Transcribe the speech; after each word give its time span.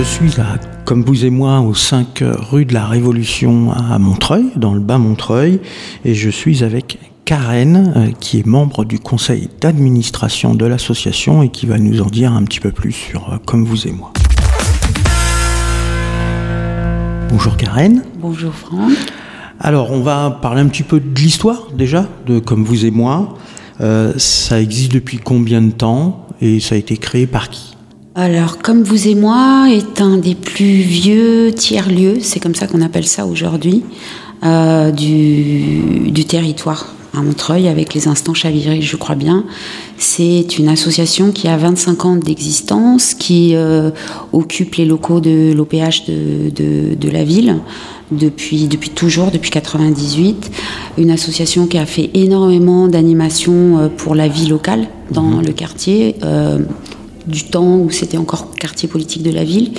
Je 0.00 0.04
suis 0.06 0.40
à, 0.40 0.56
comme 0.86 1.04
vous 1.04 1.26
et 1.26 1.30
moi, 1.30 1.60
au 1.60 1.74
5 1.74 2.24
rue 2.24 2.64
de 2.64 2.72
la 2.72 2.86
Révolution 2.86 3.70
à 3.70 3.98
Montreuil, 3.98 4.46
dans 4.56 4.72
le 4.72 4.80
bas 4.80 4.96
Montreuil, 4.96 5.60
et 6.06 6.14
je 6.14 6.30
suis 6.30 6.64
avec 6.64 6.98
Karen, 7.26 7.92
euh, 7.94 8.10
qui 8.18 8.38
est 8.38 8.46
membre 8.46 8.86
du 8.86 8.98
conseil 8.98 9.50
d'administration 9.60 10.54
de 10.54 10.64
l'association 10.64 11.42
et 11.42 11.50
qui 11.50 11.66
va 11.66 11.78
nous 11.78 12.00
en 12.00 12.06
dire 12.06 12.32
un 12.32 12.44
petit 12.44 12.60
peu 12.60 12.70
plus 12.70 12.92
sur 12.92 13.30
euh, 13.30 13.36
Comme 13.44 13.66
vous 13.66 13.86
et 13.86 13.92
moi. 13.92 14.10
Bonjour 17.28 17.58
Karen. 17.58 18.02
Bonjour 18.22 18.54
Franck. 18.54 18.92
Alors 19.58 19.92
on 19.92 20.00
va 20.00 20.38
parler 20.40 20.62
un 20.62 20.68
petit 20.68 20.82
peu 20.82 20.98
de 20.98 21.20
l'histoire 21.20 21.72
déjà, 21.74 22.08
de 22.24 22.38
Comme 22.38 22.64
vous 22.64 22.86
et 22.86 22.90
moi. 22.90 23.36
Euh, 23.82 24.14
ça 24.16 24.62
existe 24.62 24.92
depuis 24.92 25.18
combien 25.18 25.60
de 25.60 25.72
temps 25.72 26.26
et 26.40 26.58
ça 26.58 26.74
a 26.74 26.78
été 26.78 26.96
créé 26.96 27.26
par 27.26 27.50
qui? 27.50 27.76
Alors, 28.20 28.58
comme 28.58 28.82
vous 28.82 29.08
et 29.08 29.14
moi, 29.14 29.68
est 29.70 30.02
un 30.02 30.18
des 30.18 30.34
plus 30.34 30.82
vieux 30.82 31.52
tiers-lieux, 31.52 32.18
c'est 32.20 32.38
comme 32.38 32.54
ça 32.54 32.66
qu'on 32.66 32.82
appelle 32.82 33.06
ça 33.06 33.24
aujourd'hui, 33.24 33.82
euh, 34.44 34.90
du, 34.90 36.24
territoire 36.28 36.94
à 37.16 37.22
Montreuil 37.22 37.66
avec 37.66 37.94
les 37.94 38.08
instants 38.08 38.34
chavirés, 38.34 38.82
je 38.82 38.96
crois 38.96 39.14
bien. 39.14 39.44
C'est 39.96 40.58
une 40.58 40.68
association 40.68 41.32
qui 41.32 41.48
a 41.48 41.56
25 41.56 42.04
ans 42.04 42.16
d'existence, 42.16 43.14
qui 43.14 43.56
euh, 43.56 43.90
occupe 44.34 44.74
les 44.74 44.84
locaux 44.84 45.20
de 45.20 45.54
l'OPH 45.54 46.04
de, 46.06 47.10
la 47.10 47.24
ville 47.24 47.56
depuis, 48.12 48.68
depuis 48.68 48.90
toujours, 48.90 49.30
depuis 49.30 49.50
98. 49.50 50.50
Une 50.98 51.10
association 51.10 51.66
qui 51.66 51.78
a 51.78 51.86
fait 51.86 52.10
énormément 52.12 52.86
d'animations 52.86 53.78
euh, 53.78 53.88
pour 53.88 54.14
la 54.14 54.28
vie 54.28 54.46
locale 54.46 54.88
dans 55.10 55.22
mhm. 55.22 55.46
le 55.46 55.52
quartier 55.52 56.16
du 57.26 57.44
temps 57.44 57.76
où 57.76 57.90
c'était 57.90 58.16
encore 58.16 58.50
quartier 58.54 58.88
politique 58.88 59.22
de 59.22 59.30
la 59.30 59.44
ville 59.44 59.72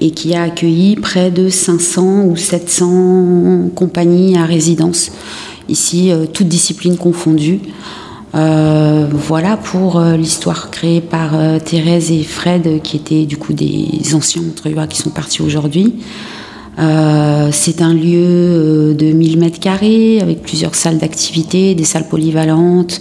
et 0.00 0.10
qui 0.10 0.34
a 0.34 0.42
accueilli 0.42 0.96
près 0.96 1.30
de 1.30 1.48
500 1.48 2.24
ou 2.24 2.36
700 2.36 3.70
compagnies 3.74 4.36
à 4.36 4.44
résidence. 4.44 5.10
Ici, 5.68 6.10
euh, 6.10 6.26
toutes 6.26 6.48
disciplines 6.48 6.96
confondues. 6.96 7.60
Euh, 8.34 9.06
voilà 9.12 9.56
pour 9.56 9.98
euh, 9.98 10.16
l'histoire 10.16 10.70
créée 10.70 11.00
par 11.00 11.32
Thérèse 11.64 12.10
et 12.10 12.22
Fred, 12.22 12.82
qui 12.82 12.96
étaient 12.96 13.26
du 13.26 13.36
coup 13.36 13.52
des 13.52 14.14
anciens 14.14 14.42
Montreuillois 14.42 14.86
qui 14.86 14.98
sont 14.98 15.10
partis 15.10 15.42
aujourd'hui. 15.42 15.94
Euh, 16.78 17.50
c'est 17.52 17.82
un 17.82 17.94
lieu 17.94 18.24
euh, 18.24 18.94
de 18.94 19.06
1000 19.06 19.38
mètres 19.38 19.60
carrés 19.60 20.20
avec 20.20 20.42
plusieurs 20.42 20.74
salles 20.74 20.98
d'activité, 20.98 21.74
des 21.74 21.84
salles 21.84 22.08
polyvalentes, 22.08 23.00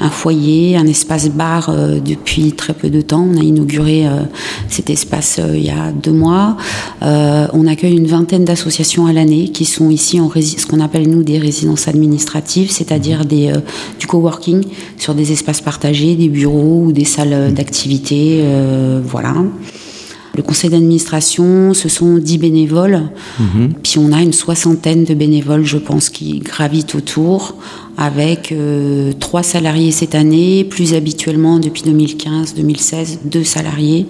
un 0.00 0.10
foyer, 0.10 0.76
un 0.76 0.86
espace 0.86 1.30
bar 1.30 1.70
euh, 1.70 2.00
depuis 2.00 2.52
très 2.52 2.74
peu 2.74 2.90
de 2.90 3.00
temps. 3.00 3.26
On 3.32 3.38
a 3.38 3.42
inauguré 3.42 4.06
cet 4.68 4.90
espace 4.90 5.40
il 5.54 5.64
y 5.64 5.70
a 5.70 5.92
deux 5.92 6.12
mois. 6.12 6.56
on 7.00 7.66
accueille 7.66 7.96
une 7.96 8.06
vingtaine 8.06 8.44
d'associations 8.44 9.06
à 9.06 9.12
l'année 9.12 9.48
qui 9.48 9.64
sont 9.64 9.90
ici 9.90 10.20
en 10.20 10.30
ce 10.30 10.66
qu'on 10.66 10.80
appelle 10.80 11.08
nous 11.08 11.22
des 11.22 11.38
résidences 11.38 11.88
administratives, 11.88 12.70
c'est-à-dire 12.70 13.24
des, 13.24 13.52
du 13.98 14.06
coworking 14.06 14.64
sur 14.98 15.14
des 15.14 15.32
espaces 15.32 15.60
partagés, 15.60 16.16
des 16.16 16.28
bureaux 16.28 16.84
ou 16.86 16.92
des 16.92 17.04
salles 17.04 17.54
d'activité. 17.54 18.42
voilà. 19.04 19.34
Le 20.36 20.42
conseil 20.42 20.70
d'administration, 20.70 21.74
ce 21.74 21.88
sont 21.88 22.18
dix 22.18 22.38
bénévoles. 22.38 23.02
Mhm. 23.38 23.74
Puis 23.82 23.98
on 23.98 24.12
a 24.12 24.20
une 24.20 24.32
soixantaine 24.32 25.04
de 25.04 25.14
bénévoles, 25.14 25.64
je 25.64 25.78
pense, 25.78 26.08
qui 26.08 26.40
gravitent 26.40 26.94
autour, 26.94 27.56
avec 27.96 28.50
euh, 28.50 29.12
trois 29.20 29.42
salariés 29.42 29.92
cette 29.92 30.14
année, 30.14 30.64
plus 30.64 30.94
habituellement 30.94 31.58
depuis 31.58 31.82
2015-2016, 31.82 33.18
deux 33.24 33.44
salariés. 33.44 34.06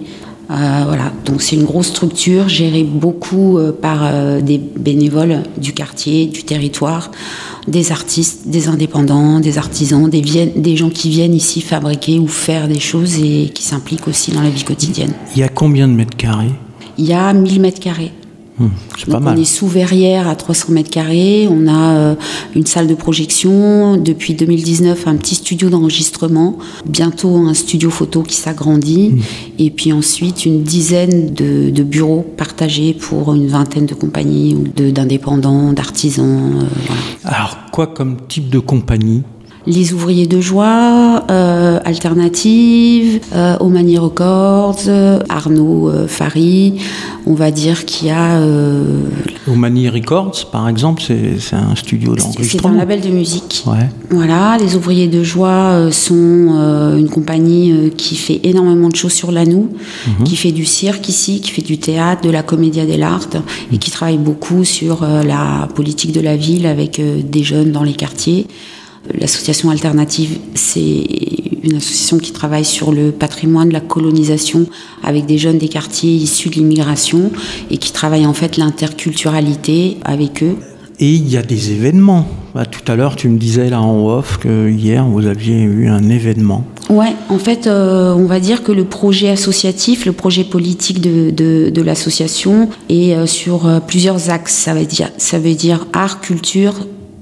Euh, 0.51 0.83
voilà, 0.85 1.11
donc 1.25 1.41
c'est 1.41 1.55
une 1.55 1.65
grosse 1.65 1.87
structure 1.87 2.47
gérée 2.47 2.83
beaucoup 2.83 3.57
euh, 3.57 3.71
par 3.71 4.01
euh, 4.03 4.41
des 4.41 4.59
bénévoles 4.59 5.41
du 5.57 5.73
quartier, 5.73 6.27
du 6.27 6.43
territoire, 6.43 7.11
des 7.67 7.91
artistes, 7.91 8.47
des 8.47 8.67
indépendants, 8.67 9.39
des 9.39 9.57
artisans, 9.57 10.07
des, 10.07 10.21
des 10.21 10.77
gens 10.77 10.89
qui 10.89 11.09
viennent 11.09 11.33
ici 11.33 11.61
fabriquer 11.61 12.19
ou 12.19 12.27
faire 12.27 12.67
des 12.67 12.79
choses 12.79 13.17
et 13.19 13.49
qui 13.53 13.63
s'impliquent 13.63 14.07
aussi 14.07 14.31
dans 14.31 14.41
la 14.41 14.51
vie 14.51 14.63
quotidienne. 14.63 15.13
Il 15.35 15.39
y 15.39 15.43
a 15.43 15.49
combien 15.49 15.87
de 15.87 15.93
mètres 15.93 16.15
carrés? 16.15 16.51
Il 16.97 17.05
y 17.05 17.13
a 17.13 17.33
1000 17.33 17.59
mètres 17.59 17.79
carrés. 17.79 18.11
Hmm, 18.57 18.67
pas 19.11 19.19
mal. 19.19 19.37
On 19.37 19.41
est 19.41 19.45
sous 19.45 19.67
verrière 19.67 20.29
à 20.29 20.35
300 20.35 20.71
mètres 20.71 20.89
carrés. 20.89 21.47
On 21.49 21.67
a 21.67 21.95
euh, 21.95 22.15
une 22.55 22.65
salle 22.65 22.87
de 22.87 22.95
projection. 22.95 23.97
Depuis 23.97 24.33
2019, 24.33 25.07
un 25.07 25.15
petit 25.17 25.35
studio 25.35 25.69
d'enregistrement. 25.69 26.57
Bientôt 26.85 27.35
un 27.35 27.53
studio 27.53 27.89
photo 27.89 28.23
qui 28.23 28.35
s'agrandit. 28.35 29.09
Hmm. 29.09 29.19
Et 29.59 29.69
puis 29.71 29.91
ensuite, 29.91 30.45
une 30.45 30.63
dizaine 30.63 31.33
de, 31.33 31.83
bureaux 31.83 32.25
partagés 32.37 32.93
pour 32.93 33.33
une 33.33 33.47
vingtaine 33.47 33.85
de 33.85 33.93
compagnies 33.93 34.55
ou 34.55 34.67
d'indépendants, 34.91 35.73
d'artisans. 35.73 36.61
Euh, 36.61 36.93
Alors, 37.23 37.57
quoi 37.71 37.87
comme 37.87 38.17
type 38.27 38.49
de 38.49 38.59
compagnie? 38.59 39.23
Les 39.67 39.93
ouvriers 39.93 40.27
de 40.27 40.41
joie, 40.41 41.23
euh, 41.31 41.54
Alternative, 41.85 43.21
euh, 43.33 43.57
Omani 43.59 43.99
Records, 43.99 44.89
Arnaud 45.29 45.89
euh, 45.89 46.07
Fari. 46.07 46.79
On 47.27 47.35
va 47.35 47.51
dire 47.51 47.85
qu'il 47.85 48.07
y 48.07 48.11
a. 48.11 48.39
Euh, 48.39 49.01
Omani 49.47 49.89
Records, 49.89 50.49
par 50.51 50.67
exemple, 50.67 51.03
c'est 51.03 51.55
un 51.55 51.75
studio 51.75 52.15
d'enregistrement. 52.15 52.69
C'est 52.69 52.75
un 52.75 52.77
label 52.77 53.01
de 53.01 53.09
musique. 53.09 53.63
Voilà, 54.09 54.57
les 54.57 54.75
ouvriers 54.75 55.07
de 55.07 55.23
joie 55.23 55.91
sont 55.91 56.95
une 56.97 57.09
compagnie 57.09 57.91
qui 57.95 58.15
fait 58.15 58.39
énormément 58.43 58.89
de 58.89 58.95
choses 58.95 59.13
sur 59.13 59.31
l'Anou, 59.31 59.69
mhm. 60.07 60.23
qui 60.23 60.35
fait 60.35 60.51
du 60.51 60.65
cirque 60.65 61.07
ici, 61.07 61.39
qui 61.39 61.51
fait 61.51 61.61
du 61.61 61.77
théâtre, 61.77 62.21
de 62.23 62.31
la 62.31 62.41
comédia 62.41 62.85
dell'arte 62.85 63.37
et 63.71 63.77
qui 63.77 63.91
travaille 63.91 64.17
beaucoup 64.17 64.63
sur 64.63 65.01
la 65.03 65.67
politique 65.75 66.11
de 66.11 66.21
la 66.21 66.35
ville 66.35 66.65
avec 66.65 66.99
des 66.99 67.43
jeunes 67.43 67.71
dans 67.71 67.83
les 67.83 67.93
quartiers. 67.93 68.47
L'association 69.13 69.69
alternative, 69.69 70.39
c'est 70.55 71.05
une 71.63 71.75
association 71.75 72.17
qui 72.17 72.31
travaille 72.31 72.65
sur 72.65 72.91
le 72.91 73.11
patrimoine 73.11 73.69
de 73.69 73.73
la 73.73 73.79
colonisation 73.79 74.67
avec 75.03 75.25
des 75.25 75.37
jeunes 75.37 75.57
des 75.57 75.67
quartiers 75.67 76.11
issus 76.11 76.49
de 76.49 76.55
l'immigration 76.55 77.31
et 77.69 77.77
qui 77.77 77.91
travaille 77.91 78.25
en 78.25 78.33
fait 78.33 78.57
l'interculturalité 78.57 79.97
avec 80.03 80.43
eux. 80.43 80.55
Et 80.99 81.11
il 81.13 81.29
y 81.29 81.37
a 81.37 81.41
des 81.41 81.71
événements. 81.71 82.25
Bah, 82.53 82.65
tout 82.65 82.89
à 82.89 82.95
l'heure, 82.95 83.17
tu 83.17 83.27
me 83.27 83.37
disais 83.37 83.69
là 83.69 83.81
en 83.81 84.07
off 84.07 84.37
que 84.37 84.69
hier, 84.69 85.05
vous 85.05 85.25
aviez 85.25 85.61
eu 85.61 85.89
un 85.89 86.09
événement. 86.09 86.65
Ouais, 86.89 87.13
en 87.29 87.39
fait, 87.39 87.67
euh, 87.67 88.13
on 88.13 88.25
va 88.25 88.39
dire 88.39 88.63
que 88.63 88.71
le 88.71 88.85
projet 88.85 89.29
associatif, 89.29 90.05
le 90.05 90.13
projet 90.13 90.43
politique 90.43 91.01
de, 91.01 91.31
de, 91.31 91.81
l'association 91.81 92.69
est 92.89 93.15
euh, 93.15 93.25
sur 93.25 93.65
euh, 93.65 93.79
plusieurs 93.79 94.29
axes. 94.29 94.53
Ça 94.53 94.73
veut 94.73 94.85
dire, 94.85 95.09
ça 95.17 95.39
veut 95.39 95.55
dire 95.55 95.87
art, 95.93 96.21
culture, 96.21 96.73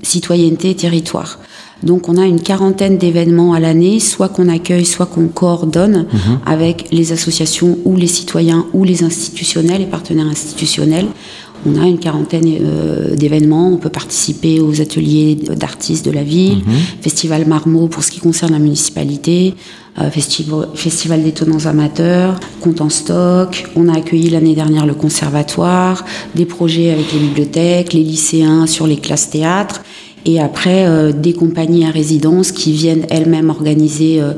citoyenneté, 0.02 0.76
territoire. 0.76 1.40
Donc 1.84 2.10
on 2.10 2.18
a 2.18 2.26
une 2.26 2.42
quarantaine 2.42 2.98
d'événements 2.98 3.54
à 3.54 3.60
l'année, 3.60 4.00
soit 4.00 4.30
qu'on 4.30 4.48
accueille, 4.48 4.86
soit 4.86 5.06
qu'on 5.06 5.28
coordonne 5.28 6.06
mhm. 6.12 6.40
avec 6.46 6.88
les 6.92 7.12
associations 7.12 7.78
ou 7.86 7.96
les 7.96 8.08
citoyens 8.08 8.66
ou 8.74 8.84
les 8.84 9.04
institutionnels, 9.04 9.82
et 9.82 9.86
partenaires 9.86 10.28
institutionnels. 10.28 11.08
On 11.66 11.82
a 11.82 11.88
une 11.88 12.00
quarantaine 12.00 12.46
euh, 12.46 13.16
d'événements. 13.16 13.70
On 13.70 13.78
peut 13.78 13.90
participer 13.90 14.60
aux 14.60 14.82
ateliers 14.82 15.36
d'artistes 15.36 16.06
de 16.06 16.12
la 16.12 16.24
ville, 16.24 16.58
mhm. 16.58 16.74
Festival 17.02 17.46
Marmot 17.48 17.88
pour 17.88 18.04
ce 18.04 18.12
qui 18.12 18.20
concerne 18.20 18.52
la 18.52 18.60
municipalité, 18.60 19.56
euh, 20.00 20.10
festival, 20.10 20.70
festival 20.74 21.24
d'étonnants 21.24 21.66
amateurs, 21.66 22.40
compte 22.60 22.82
en 22.82 22.90
stock. 22.90 23.66
On 23.76 23.88
a 23.88 23.98
accueilli 23.98 24.30
l'année 24.30 24.56
dernière 24.56 24.86
le 24.86 24.94
conservatoire, 24.94 26.04
des 26.36 26.46
projets 26.46 26.92
avec 26.92 27.14
les 27.14 27.20
bibliothèques, 27.20 27.94
les 27.94 28.04
lycéens 28.04 28.68
sur 28.68 28.88
les 28.88 28.98
classes 28.98 29.30
théâtre 29.30 29.82
et 30.26 30.40
après 30.40 30.86
euh, 30.86 31.12
des 31.12 31.34
compagnies 31.34 31.86
à 31.86 31.90
résidence 31.90 32.52
qui 32.52 32.72
viennent 32.74 33.06
elles-mêmes 33.10 33.50
organiser 33.50 34.22
euh, 34.22 34.34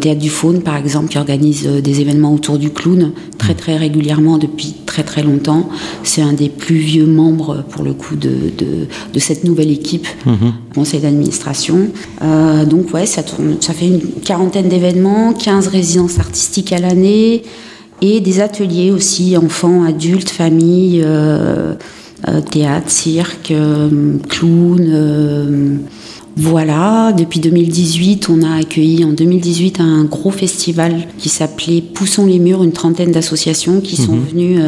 Théâtre 0.00 0.20
du 0.20 0.30
Faune, 0.30 0.62
par 0.62 0.76
exemple, 0.76 1.08
qui 1.08 1.18
organise 1.18 1.66
euh, 1.66 1.80
des 1.80 2.00
événements 2.00 2.32
autour 2.32 2.58
du 2.58 2.70
clown 2.70 3.10
très 3.38 3.54
très 3.54 3.76
régulièrement 3.76 4.38
depuis 4.38 4.74
très 4.86 5.02
très 5.02 5.22
longtemps. 5.22 5.68
C'est 6.04 6.22
un 6.22 6.32
des 6.32 6.48
plus 6.48 6.76
vieux 6.76 7.06
membres, 7.06 7.64
pour 7.70 7.82
le 7.82 7.92
coup, 7.92 8.14
de, 8.14 8.30
de, 8.56 9.18
cette 9.18 9.42
nouvelle 9.42 9.70
équipe, 9.70 10.06
mhm. 10.26 10.52
conseil 10.74 11.00
d'administration. 11.00 11.88
donc 12.66 12.94
ouais, 12.94 13.06
ça, 13.06 13.22
ça 13.60 13.72
fait 13.72 13.86
une 13.86 14.00
quarantaine 14.24 14.68
d'événements, 14.68 15.32
15 15.32 15.68
résidences 15.68 16.18
artistiques 16.18 16.72
à 16.72 16.78
l'année 16.78 17.42
et 18.02 18.20
des 18.20 18.40
ateliers 18.40 18.90
aussi, 18.90 19.36
enfants, 19.36 19.84
adultes, 19.84 20.30
familles. 20.30 21.02
Euh, 21.04 21.74
théâtre, 22.50 22.90
cirque, 22.90 23.50
euh, 23.50 24.18
clown. 24.28 24.80
Euh, 24.80 25.76
voilà, 26.36 27.12
depuis 27.12 27.40
2018, 27.40 28.28
on 28.30 28.42
a 28.42 28.60
accueilli 28.60 29.04
en 29.04 29.12
2018 29.12 29.80
un 29.80 30.04
gros 30.04 30.30
festival 30.30 31.08
qui 31.18 31.28
s'appelait 31.28 31.82
Poussons 31.82 32.24
les 32.24 32.38
murs, 32.38 32.62
une 32.62 32.72
trentaine 32.72 33.10
d'associations 33.10 33.80
qui 33.80 33.96
sont 33.96 34.14
mhm. 34.14 34.24
venues 34.30 34.58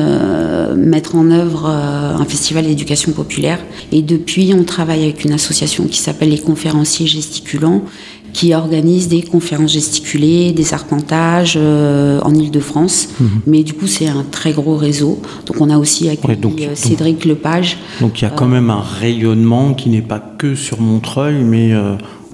mettre 0.76 1.14
en 1.14 1.30
œuvre 1.30 1.66
un 1.66 2.24
festival 2.24 2.66
d'éducation 2.66 3.12
populaire. 3.12 3.60
Et 3.92 4.02
depuis, 4.02 4.52
on 4.58 4.64
travaille 4.64 5.04
avec 5.04 5.24
une 5.24 5.32
association 5.32 5.84
qui 5.84 5.98
s'appelle 5.98 6.30
les 6.30 6.40
conférenciers 6.40 7.06
gesticulants 7.06 7.82
qui 8.32 8.54
organise 8.54 9.08
des 9.08 9.22
conférences 9.22 9.72
gesticulées, 9.72 10.52
des 10.52 10.74
arpentages 10.74 11.54
euh, 11.56 12.20
en 12.22 12.34
Ile-de-France. 12.34 13.08
Mhm. 13.20 13.28
Mais 13.46 13.62
du 13.62 13.74
coup, 13.74 13.86
c'est 13.86 14.08
un 14.08 14.24
très 14.30 14.52
gros 14.52 14.76
réseau. 14.76 15.20
Donc, 15.46 15.60
on 15.60 15.70
a 15.70 15.78
aussi 15.78 16.08
accueilli 16.08 16.66
euh, 16.66 16.74
Cédric 16.74 17.24
Lepage. 17.24 17.78
Donc, 18.00 18.20
il 18.20 18.24
y 18.24 18.28
a 18.28 18.30
quand 18.30 18.48
même 18.48 18.70
un 18.70 18.80
rayonnement 18.80 19.74
qui 19.74 19.90
n'est 19.90 20.02
pas 20.02 20.18
que 20.20 20.54
sur 20.54 20.80
Montreuil, 20.80 21.44
mais 21.44 21.72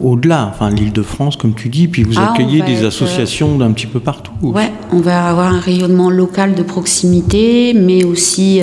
au-delà, 0.00 0.50
enfin 0.52 0.70
l'Île-de-France, 0.70 1.36
comme 1.36 1.54
tu 1.54 1.68
dis, 1.68 1.88
puis 1.88 2.04
vous 2.04 2.14
ah, 2.16 2.32
accueillez 2.32 2.62
des 2.62 2.84
associations 2.84 3.58
d'un 3.58 3.72
petit 3.72 3.86
peu 3.86 4.00
partout. 4.00 4.32
Ouais, 4.42 4.72
on 4.92 5.00
va 5.00 5.26
avoir 5.26 5.52
un 5.52 5.60
rayonnement 5.60 6.10
local 6.10 6.54
de 6.54 6.62
proximité, 6.62 7.74
mais 7.74 8.04
aussi 8.04 8.60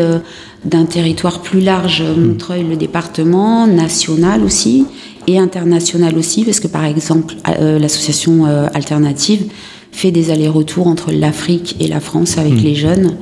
d'un 0.65 0.85
territoire 0.85 1.41
plus 1.41 1.61
large, 1.61 2.01
hmm. 2.01 2.27
Montreuil, 2.27 2.63
le 2.63 2.75
département, 2.75 3.67
national 3.67 4.43
aussi, 4.43 4.85
et 5.27 5.39
international 5.39 6.18
aussi, 6.18 6.44
parce 6.44 6.60
que 6.60 6.68
par 6.68 6.86
exemple, 6.86 7.36
euh, 7.60 7.80
l'association 7.80 8.45
euh, 8.45 8.68
alternative 8.74 9.45
fait 9.92 10.12
des 10.12 10.31
allers-retours 10.31 10.88
entre 10.88 11.12
l'Afrique 11.12 11.77
et 11.80 11.88
la 11.88 12.00
France 12.00 12.38
avec 12.38 12.54
hmm. 12.54 12.63
les 12.63 12.75
jeunes. 12.75 13.18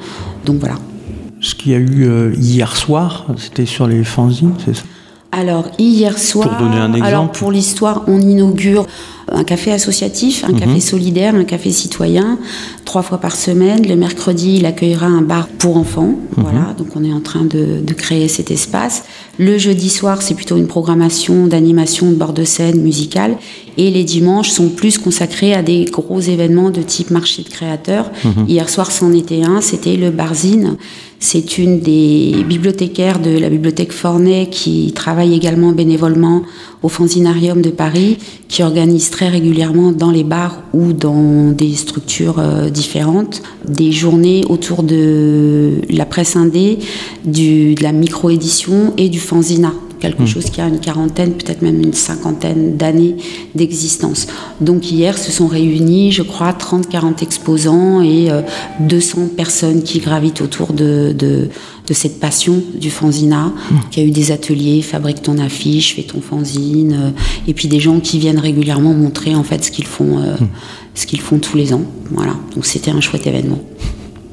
Donc 0.45 0.59
voilà. 0.59 0.75
Ce 1.39 1.55
qu'il 1.55 1.71
y 1.71 1.75
a 1.75 1.79
eu 1.79 2.05
euh, 2.05 2.33
hier 2.39 2.75
soir, 2.75 3.27
c'était 3.37 3.65
sur 3.65 3.87
les 3.87 4.03
fanzines, 4.03 4.53
c'est 4.63 4.75
ça? 4.75 4.83
Alors 5.33 5.65
hier 5.79 6.17
soir, 6.19 6.47
pour 6.47 6.67
donner 6.67 6.77
un 6.77 6.93
exemple. 6.93 7.07
alors 7.07 7.31
pour 7.31 7.51
l'histoire, 7.51 8.03
on 8.07 8.21
inaugure 8.21 8.85
un 9.31 9.43
café 9.43 9.71
associatif, 9.71 10.43
un 10.43 10.53
café 10.53 10.73
mhm. 10.73 10.81
solidaire, 10.81 11.35
un 11.35 11.43
café 11.43 11.71
citoyen, 11.71 12.37
trois 12.85 13.01
fois 13.01 13.17
par 13.17 13.35
semaine. 13.35 13.87
Le 13.87 13.95
mercredi, 13.95 14.57
il 14.57 14.65
accueillera 14.65 15.07
un 15.07 15.21
bar 15.21 15.47
pour 15.47 15.77
enfants. 15.77 16.13
Mhm. 16.37 16.43
Voilà, 16.43 16.75
donc 16.77 16.89
on 16.95 17.03
est 17.03 17.13
en 17.13 17.21
train 17.21 17.45
de, 17.45 17.81
créer 17.93 18.27
cet 18.27 18.51
espace. 18.51 19.05
Le 19.39 19.57
jeudi 19.57 19.89
soir, 19.89 20.21
c'est 20.21 20.33
plutôt 20.33 20.57
une 20.57 20.67
programmation 20.67 21.47
d'animation 21.47 22.09
de 22.09 22.15
bord 22.15 22.33
de 22.33 22.43
scène 22.43 22.81
musicale. 22.81 23.37
Et 23.77 23.89
les 23.89 24.03
dimanches 24.03 24.49
sont 24.49 24.69
plus 24.69 24.97
consacrés 24.97 25.53
à 25.53 25.63
des 25.63 25.85
gros 25.85 26.19
événements 26.19 26.69
de 26.69 26.81
type 26.81 27.09
marché 27.09 27.43
de 27.43 27.49
créateurs. 27.49 28.11
Mhm. 28.23 28.45
Hier 28.47 28.69
soir, 28.69 28.91
c'en 28.91 29.13
était 29.13 29.43
un, 29.43 29.61
c'était 29.61 29.95
le 29.95 30.11
Barzine. 30.11 30.77
C'est 31.25 31.57
une 31.57 31.79
des 31.79 32.43
bibliothécaires 32.45 33.17
de 33.17 33.37
la 33.39 33.49
bibliothèque 33.49 33.93
Fornay 33.93 34.49
qui 34.51 34.91
travaille 34.93 35.33
également 35.33 35.71
bénévolement 35.71 36.43
au 36.83 36.89
Fanzinarium 36.89 37.61
de 37.61 37.69
Paris, 37.69 38.17
qui 38.49 38.61
organise 38.61 39.09
très 39.09 39.29
régulièrement 39.29 39.93
dans 39.93 40.11
les 40.11 40.25
bars 40.25 40.61
ou 40.73 40.91
dans 40.91 41.51
des 41.51 41.75
structures 41.75 42.39
euh, 42.39 42.69
différentes 42.69 43.41
des 43.63 43.93
journées 43.93 44.43
autour 44.49 44.83
de 44.83 45.75
la 45.89 46.05
presse 46.05 46.35
indé, 46.35 46.79
de 47.23 47.81
la 47.81 47.93
micro-édition 47.93 48.93
et 48.97 49.07
du 49.07 49.19
fanzina 49.21 49.71
quelque 50.03 50.23
hmm. 50.23 50.27
chose 50.27 50.45
qui 50.45 50.59
a 50.59 50.67
une 50.67 50.81
quarantaine, 50.81 51.31
peut-être 51.31 51.61
même 51.61 51.81
une 51.81 51.93
cinquantaine 51.93 52.75
d'années 52.75 53.15
d'existence. 53.55 54.27
Donc 54.59 54.91
hier 54.91 55.17
se 55.17 55.31
sont 55.31 55.47
réunis, 55.47 56.11
je 56.11 56.23
crois, 56.23 56.51
30-40 56.51 57.23
exposants 57.23 58.01
et 58.01 58.27
200 58.81 59.17
euh, 59.17 59.27
personnes 59.27 59.81
qui 59.81 59.99
gravitent 59.99 60.41
autour 60.41 60.73
de, 60.73 61.15
de, 61.17 61.49
cette 61.93 62.19
passion 62.19 62.61
du 62.73 62.89
fanzina, 62.89 63.45
hmm. 63.45 63.75
qui 63.91 64.01
a 64.01 64.03
eu 64.03 64.11
des 64.11 64.31
ateliers, 64.31 64.81
fabrique 64.81 65.21
ton 65.21 65.37
affiche, 65.37 65.95
fais 65.95 66.01
ton 66.01 66.19
fanzine, 66.21 66.93
euh, 66.93 67.47
et 67.47 67.53
puis 67.53 67.69
des 67.69 67.79
gens 67.79 67.99
qui 68.01 68.19
viennent 68.19 68.39
régulièrement 68.39 68.93
montrer 68.93 69.35
en 69.35 69.43
fait 69.43 69.63
ce 69.63 69.71
qu'ils 69.71 69.87
font, 69.87 70.17
euh, 70.17 70.33
hmm. 70.33 70.47
ce 70.95 71.05
qu'ils 71.05 71.21
font 71.21 71.39
tous 71.39 71.55
les 71.55 71.71
ans. 71.71 71.85
Voilà, 72.11 72.35
donc 72.55 72.65
c'était 72.65 72.91
un 72.91 72.99
chouette 72.99 73.25
événement. 73.25 73.59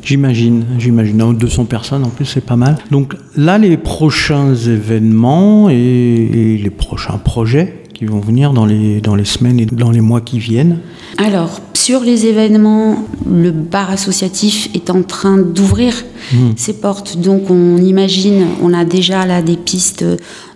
J'imagine, 0.02 0.64
j'imagine. 0.78 1.34
200 1.34 1.64
personnes 1.66 2.04
en 2.04 2.08
plus, 2.08 2.24
c'est 2.24 2.44
pas 2.44 2.56
mal. 2.56 2.76
Donc 2.90 3.16
là, 3.36 3.58
les 3.58 3.76
prochains 3.76 4.54
événements 4.54 5.68
et, 5.68 6.58
les 6.62 6.70
prochains 6.70 7.18
projets 7.18 7.79
qui 8.00 8.06
vont 8.06 8.20
venir 8.20 8.54
dans 8.54 8.64
les, 8.64 9.02
dans 9.02 9.14
les 9.14 9.26
semaines 9.26 9.60
et 9.60 9.66
dans 9.66 9.90
les 9.90 10.00
mois 10.00 10.22
qui 10.22 10.38
viennent 10.38 10.78
Alors, 11.18 11.60
sur 11.74 12.00
les 12.00 12.24
événements, 12.24 13.04
le 13.30 13.50
bar 13.50 13.90
associatif 13.90 14.70
est 14.72 14.88
en 14.88 15.02
train 15.02 15.36
d'ouvrir 15.36 15.92
mmh. 16.32 16.36
ses 16.56 16.72
portes. 16.72 17.18
Donc 17.18 17.50
on 17.50 17.76
imagine, 17.76 18.46
on 18.62 18.72
a 18.72 18.86
déjà 18.86 19.26
là 19.26 19.42
des 19.42 19.58
pistes 19.58 20.06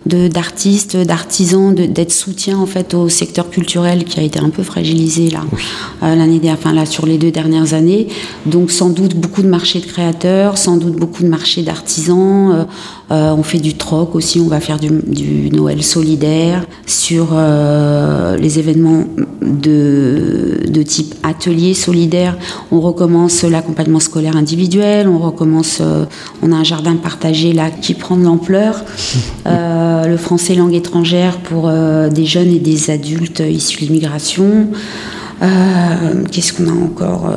d'artistes, 0.06 0.96
d'artisans, 0.96 1.75
d'être 1.75 2.12
soutien 2.12 2.58
en 2.58 2.67
fait 2.67 2.94
au 2.94 3.08
secteur 3.08 3.49
culturel 3.49 4.05
qui 4.05 4.20
a 4.20 4.23
été 4.23 4.38
un 4.38 4.50
peu 4.50 4.62
fragilisé 4.62 5.31
là 5.31 5.41
euh, 6.02 6.14
l'année 6.14 6.38
dernière, 6.38 6.58
enfin 6.58 6.75
là 6.75 6.85
sur 6.85 7.06
les 7.06 7.17
deux 7.17 7.31
dernières 7.31 7.73
années. 7.73 8.08
Donc 8.44 8.70
sans 8.70 8.91
doute 8.91 9.17
beaucoup 9.17 9.43
de 9.43 9.49
marchés 9.49 9.81
de 9.81 9.87
créateurs, 9.87 10.58
sans 10.58 10.76
doute 10.76 10.96
beaucoup 10.96 11.23
de 11.23 11.29
marchés 11.29 11.62
d'artisans. 11.62 12.52
Euh, 12.52 12.64
on 13.10 13.42
fait 13.42 13.58
du 13.58 13.74
troc 13.74 14.14
aussi, 14.14 14.40
on 14.40 14.48
va 14.48 14.60
faire 14.60 14.78
du, 14.78 15.50
Noël 15.50 15.82
solidaire 15.82 16.66
sur 16.86 17.36
les 18.38 18.58
événements 18.58 19.04
de, 19.42 20.60
de 20.68 20.82
type 20.82 21.14
atelier 21.22 21.74
solidaire. 21.74 22.36
On 22.72 22.80
recommence 22.80 23.44
l'accompagnement 23.44 24.00
scolaire 24.00 24.36
individuel, 24.36 25.08
on 25.08 25.18
recommence, 25.18 25.80
on 26.42 26.52
a 26.52 26.56
un 26.56 26.64
jardin 26.64 26.96
partagé 26.96 27.52
là 27.52 27.70
qui 27.70 27.94
prend 27.94 28.16
de 28.16 28.24
l'ampleur. 28.24 28.84
Euh, 29.46 30.06
le 30.06 30.16
français 30.16 30.54
langue 30.54 30.74
étrangère 30.74 31.38
pour 31.38 31.68
euh, 31.68 32.08
des 32.08 32.24
jeunes 32.24 32.48
et 32.48 32.58
des 32.58 32.90
adultes 32.90 33.40
issus 33.40 33.80
de 33.82 33.86
l'immigration. 33.86 34.68
Euh, 35.42 35.46
qu'est-ce 36.30 36.52
qu'on 36.52 36.68
a 36.68 36.72
encore 36.72 37.30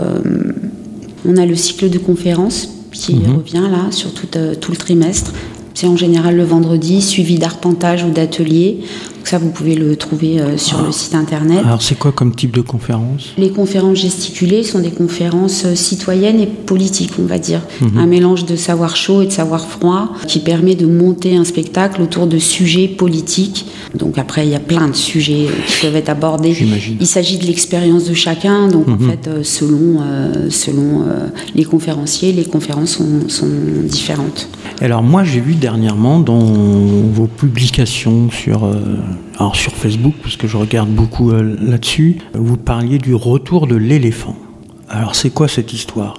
On 1.28 1.36
a 1.36 1.46
le 1.46 1.56
cycle 1.56 1.90
de 1.90 1.98
conférences 1.98 2.70
qui 2.92 3.16
mhm. 3.16 3.38
revient 3.38 3.68
là 3.70 3.92
sur 3.92 4.14
tout, 4.14 4.28
tout 4.62 4.72
le 4.72 4.78
trimestre. 4.78 5.34
C'est 5.80 5.86
en 5.86 5.96
général 5.96 6.36
le 6.36 6.44
vendredi, 6.44 7.04
suivi 7.04 7.38
d'arpentage 7.38 8.04
ou 8.04 8.10
d'atelier 8.10 8.80
ça, 9.28 9.38
vous 9.40 9.50
pouvez 9.50 9.76
le 9.76 9.98
trouver 9.98 10.40
euh, 10.40 10.58
sur 10.58 10.82
le 10.82 10.94
site 10.94 11.14
internet. 11.14 11.60
Alors, 11.66 11.82
c'est 11.82 12.00
quoi 12.00 12.14
comme 12.14 12.34
type 12.34 12.56
de 12.56 12.62
conférence? 12.62 13.34
Les 13.38 13.50
conférences 13.50 13.98
gesticulées 13.98 14.64
sont 14.64 14.80
des 14.80 14.92
conférences 14.92 15.66
euh, 15.66 15.76
citoyennes 15.76 16.40
et 16.40 16.48
politiques, 16.48 17.12
on 17.20 17.26
va 17.26 17.38
dire. 17.38 17.62
Mhm. 17.82 17.98
Un 17.98 18.06
mélange 18.06 18.46
de 18.46 18.56
savoir 18.56 18.96
chaud 18.96 19.22
et 19.22 19.26
de 19.26 19.32
savoir 19.32 19.68
froid 19.68 20.14
qui 20.28 20.40
permet 20.40 20.76
de 20.76 20.86
monter 20.86 21.36
un 21.36 21.44
spectacle 21.44 22.02
autour 22.02 22.28
de 22.28 22.40
sujets 22.40 22.88
politiques. 22.88 23.66
Donc, 23.98 24.18
après, 24.18 24.46
il 24.46 24.52
y 24.52 24.56
a 24.56 24.60
plein 24.60 24.88
de 24.88 24.96
sujets 24.96 25.48
euh, 25.48 25.52
qui 25.66 25.82
peuvent 25.82 25.96
être 25.96 26.10
abordés. 26.10 26.56
Il 27.00 27.08
s'agit 27.08 27.38
de 27.38 27.46
l'expérience 27.46 28.06
de 28.06 28.14
chacun. 28.14 28.68
Donc, 28.68 28.88
en 28.88 28.92
mhm. 28.92 29.10
fait, 29.10 29.44
selon, 29.44 30.00
selon 30.50 31.06
les 31.56 31.66
conférenciers, 31.66 32.32
les 32.32 32.46
conférences 32.46 32.92
sont, 32.92 33.28
sont 33.28 33.48
différentes. 33.84 34.50
Alors, 34.82 35.04
moi, 35.04 35.24
j'ai 35.24 35.40
vu 35.40 35.56
dernièrement 35.56 36.20
dans 36.20 36.40
vos 36.40 37.28
publications 37.28 38.30
sur 38.32 38.68
alors 39.38 39.56
sur 39.56 39.74
Facebook, 39.74 40.16
parce 40.22 40.36
que 40.36 40.48
je 40.48 40.58
regarde 40.58 40.90
beaucoup 40.90 41.32
euh, 41.32 41.56
là-dessus, 41.62 42.18
vous 42.34 42.58
parliez 42.58 42.98
du 42.98 43.14
retour 43.14 43.68
de 43.68 43.76
l'éléphant. 43.76 44.36
Alors 44.90 45.16
c'est 45.16 45.30
quoi 45.30 45.48
cette 45.48 45.74
histoire? 45.74 46.16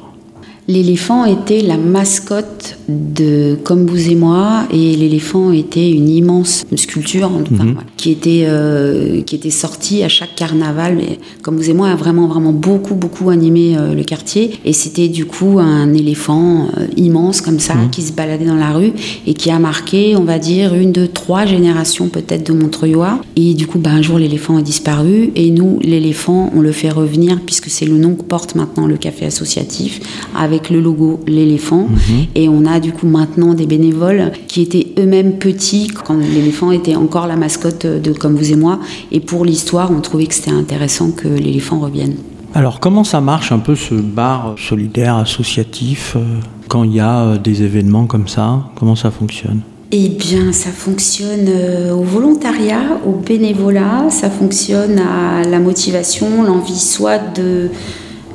L'éléphant 0.70 1.24
était 1.24 1.62
la 1.62 1.78
mascotte 1.78 2.76
de 2.88 3.56
Comme 3.64 3.86
vous 3.86 4.10
et 4.10 4.14
moi, 4.14 4.64
et 4.70 4.96
l'éléphant 4.96 5.50
était 5.50 5.90
une 5.90 6.10
immense 6.10 6.66
sculpture 6.76 7.30
mhm. 7.30 7.76
qui, 7.96 8.10
était, 8.10 8.44
euh, 8.46 9.22
qui 9.22 9.34
était 9.34 9.48
sortie 9.48 10.02
à 10.02 10.10
chaque 10.10 10.34
carnaval. 10.34 11.00
Et 11.00 11.18
Comme 11.40 11.56
vous 11.56 11.70
et 11.70 11.72
moi 11.72 11.88
a 11.88 11.96
vraiment, 11.96 12.26
vraiment 12.26 12.52
beaucoup, 12.52 12.94
beaucoup 12.94 13.30
animé 13.30 13.78
euh, 13.78 13.94
le 13.94 14.04
quartier. 14.04 14.58
Et 14.66 14.74
c'était 14.74 15.08
du 15.08 15.24
coup 15.24 15.58
un 15.58 15.94
éléphant 15.94 16.68
euh, 16.76 16.86
immense 16.98 17.40
comme 17.40 17.60
ça 17.60 17.74
mhm. 17.74 17.88
qui 17.88 18.02
se 18.02 18.12
baladait 18.12 18.44
dans 18.44 18.54
la 18.54 18.72
rue 18.72 18.92
et 19.26 19.32
qui 19.32 19.50
a 19.50 19.58
marqué, 19.58 20.16
on 20.16 20.24
va 20.24 20.38
dire, 20.38 20.74
une, 20.74 20.92
deux, 20.92 21.08
trois 21.08 21.46
générations 21.46 22.08
peut-être 22.08 22.46
de 22.46 22.52
Montreuilois. 22.52 23.20
Et 23.36 23.54
du 23.54 23.66
coup, 23.66 23.78
bah, 23.78 23.90
un 23.90 24.02
jour, 24.02 24.18
l'éléphant 24.18 24.58
a 24.58 24.62
disparu. 24.62 25.30
Et 25.34 25.50
nous, 25.50 25.78
l'éléphant, 25.80 26.52
on 26.54 26.60
le 26.60 26.72
fait 26.72 26.90
revenir 26.90 27.40
puisque 27.46 27.70
c'est 27.70 27.86
le 27.86 27.96
nom 27.96 28.14
que 28.14 28.22
porte 28.22 28.54
maintenant 28.54 28.86
le 28.86 28.98
café 28.98 29.24
associatif 29.24 30.00
avec 30.36 30.57
le 30.70 30.80
logo 30.80 31.20
l'éléphant. 31.26 31.88
Mhm. 31.88 32.26
Et 32.34 32.48
on 32.48 32.66
a 32.66 32.80
du 32.80 32.92
coup 32.92 33.06
maintenant 33.06 33.54
des 33.54 33.66
bénévoles 33.66 34.32
qui 34.46 34.62
étaient 34.62 34.88
eux-mêmes 34.98 35.38
petits 35.38 35.88
quand 35.88 36.16
l'éléphant 36.16 36.70
était 36.72 36.96
encore 36.96 37.26
la 37.26 37.36
mascotte 37.36 37.86
de 37.86 38.12
Comme 38.12 38.36
vous 38.36 38.52
et 38.52 38.56
moi. 38.56 38.80
Et 39.12 39.20
pour 39.20 39.44
l'histoire, 39.44 39.90
on 39.90 40.00
trouvait 40.00 40.26
que 40.26 40.34
c'était 40.34 40.50
intéressant 40.50 41.10
que 41.10 41.28
l'éléphant 41.28 41.78
revienne. 41.78 42.14
Alors 42.54 42.80
comment 42.80 43.04
ça 43.04 43.20
marche 43.20 43.52
un 43.52 43.58
peu 43.58 43.74
ce 43.74 43.94
bar 43.94 44.54
solidaire 44.58 45.16
associatif 45.16 46.14
euh, 46.16 46.20
quand 46.68 46.82
il 46.82 46.94
y 46.94 47.00
a 47.00 47.20
euh, 47.20 47.38
des 47.38 47.62
événements 47.62 48.06
comme 48.06 48.26
ça? 48.26 48.70
Comment 48.74 48.96
ça 48.96 49.10
fonctionne? 49.10 49.60
Eh 49.90 50.10
bien, 50.10 50.52
ça 50.52 50.70
fonctionne 50.70 51.46
euh, 51.48 51.94
au 51.94 52.02
volontariat, 52.02 53.00
au 53.06 53.12
bénévolat, 53.12 54.10
ça 54.10 54.28
fonctionne 54.28 54.98
à 54.98 55.44
la 55.48 55.60
motivation, 55.60 56.42
l'envie 56.42 56.78
soit 56.78 57.18
de 57.34 57.70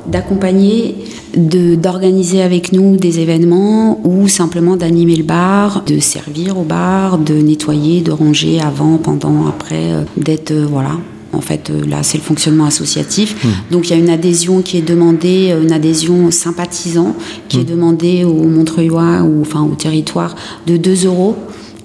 d'accompagner, 0.06 0.96
d'organiser 1.36 2.42
avec 2.42 2.72
nous 2.72 2.96
des 2.96 3.20
événements 3.20 4.00
ou 4.04 4.28
simplement 4.28 4.76
d'animer 4.76 5.16
le 5.16 5.24
bar, 5.24 5.82
de 5.84 5.98
servir 5.98 6.58
au 6.58 6.62
bar, 6.62 7.18
de 7.18 7.34
nettoyer, 7.34 8.00
de 8.00 8.12
ranger 8.12 8.60
avant, 8.60 8.98
pendant, 8.98 9.46
après, 9.46 9.92
euh, 9.92 10.02
d'être 10.16 10.52
euh, 10.52 10.66
voilà. 10.68 10.92
En 11.32 11.40
fait, 11.40 11.70
euh, 11.70 11.84
là, 11.86 12.02
c'est 12.02 12.18
le 12.18 12.22
fonctionnement 12.22 12.66
associatif. 12.66 13.44
Mmh. 13.44 13.48
Donc, 13.72 13.88
il 13.88 13.90
y 13.90 13.92
a 13.94 13.98
une 13.98 14.10
adhésion 14.10 14.62
qui 14.62 14.78
est 14.78 14.82
demandée, 14.82 15.52
une 15.60 15.72
adhésion 15.72 16.30
sympathisant 16.30 17.16
qui 17.48 17.58
est 17.58 17.62
mmh. 17.62 17.74
demandée 17.74 18.24
aux 18.24 18.44
Montreuilois 18.44 19.22
ou 19.22 19.40
enfin 19.40 19.62
au 19.62 19.74
territoire 19.74 20.36
de 20.66 20.76
2 20.76 21.06
euros, 21.06 21.34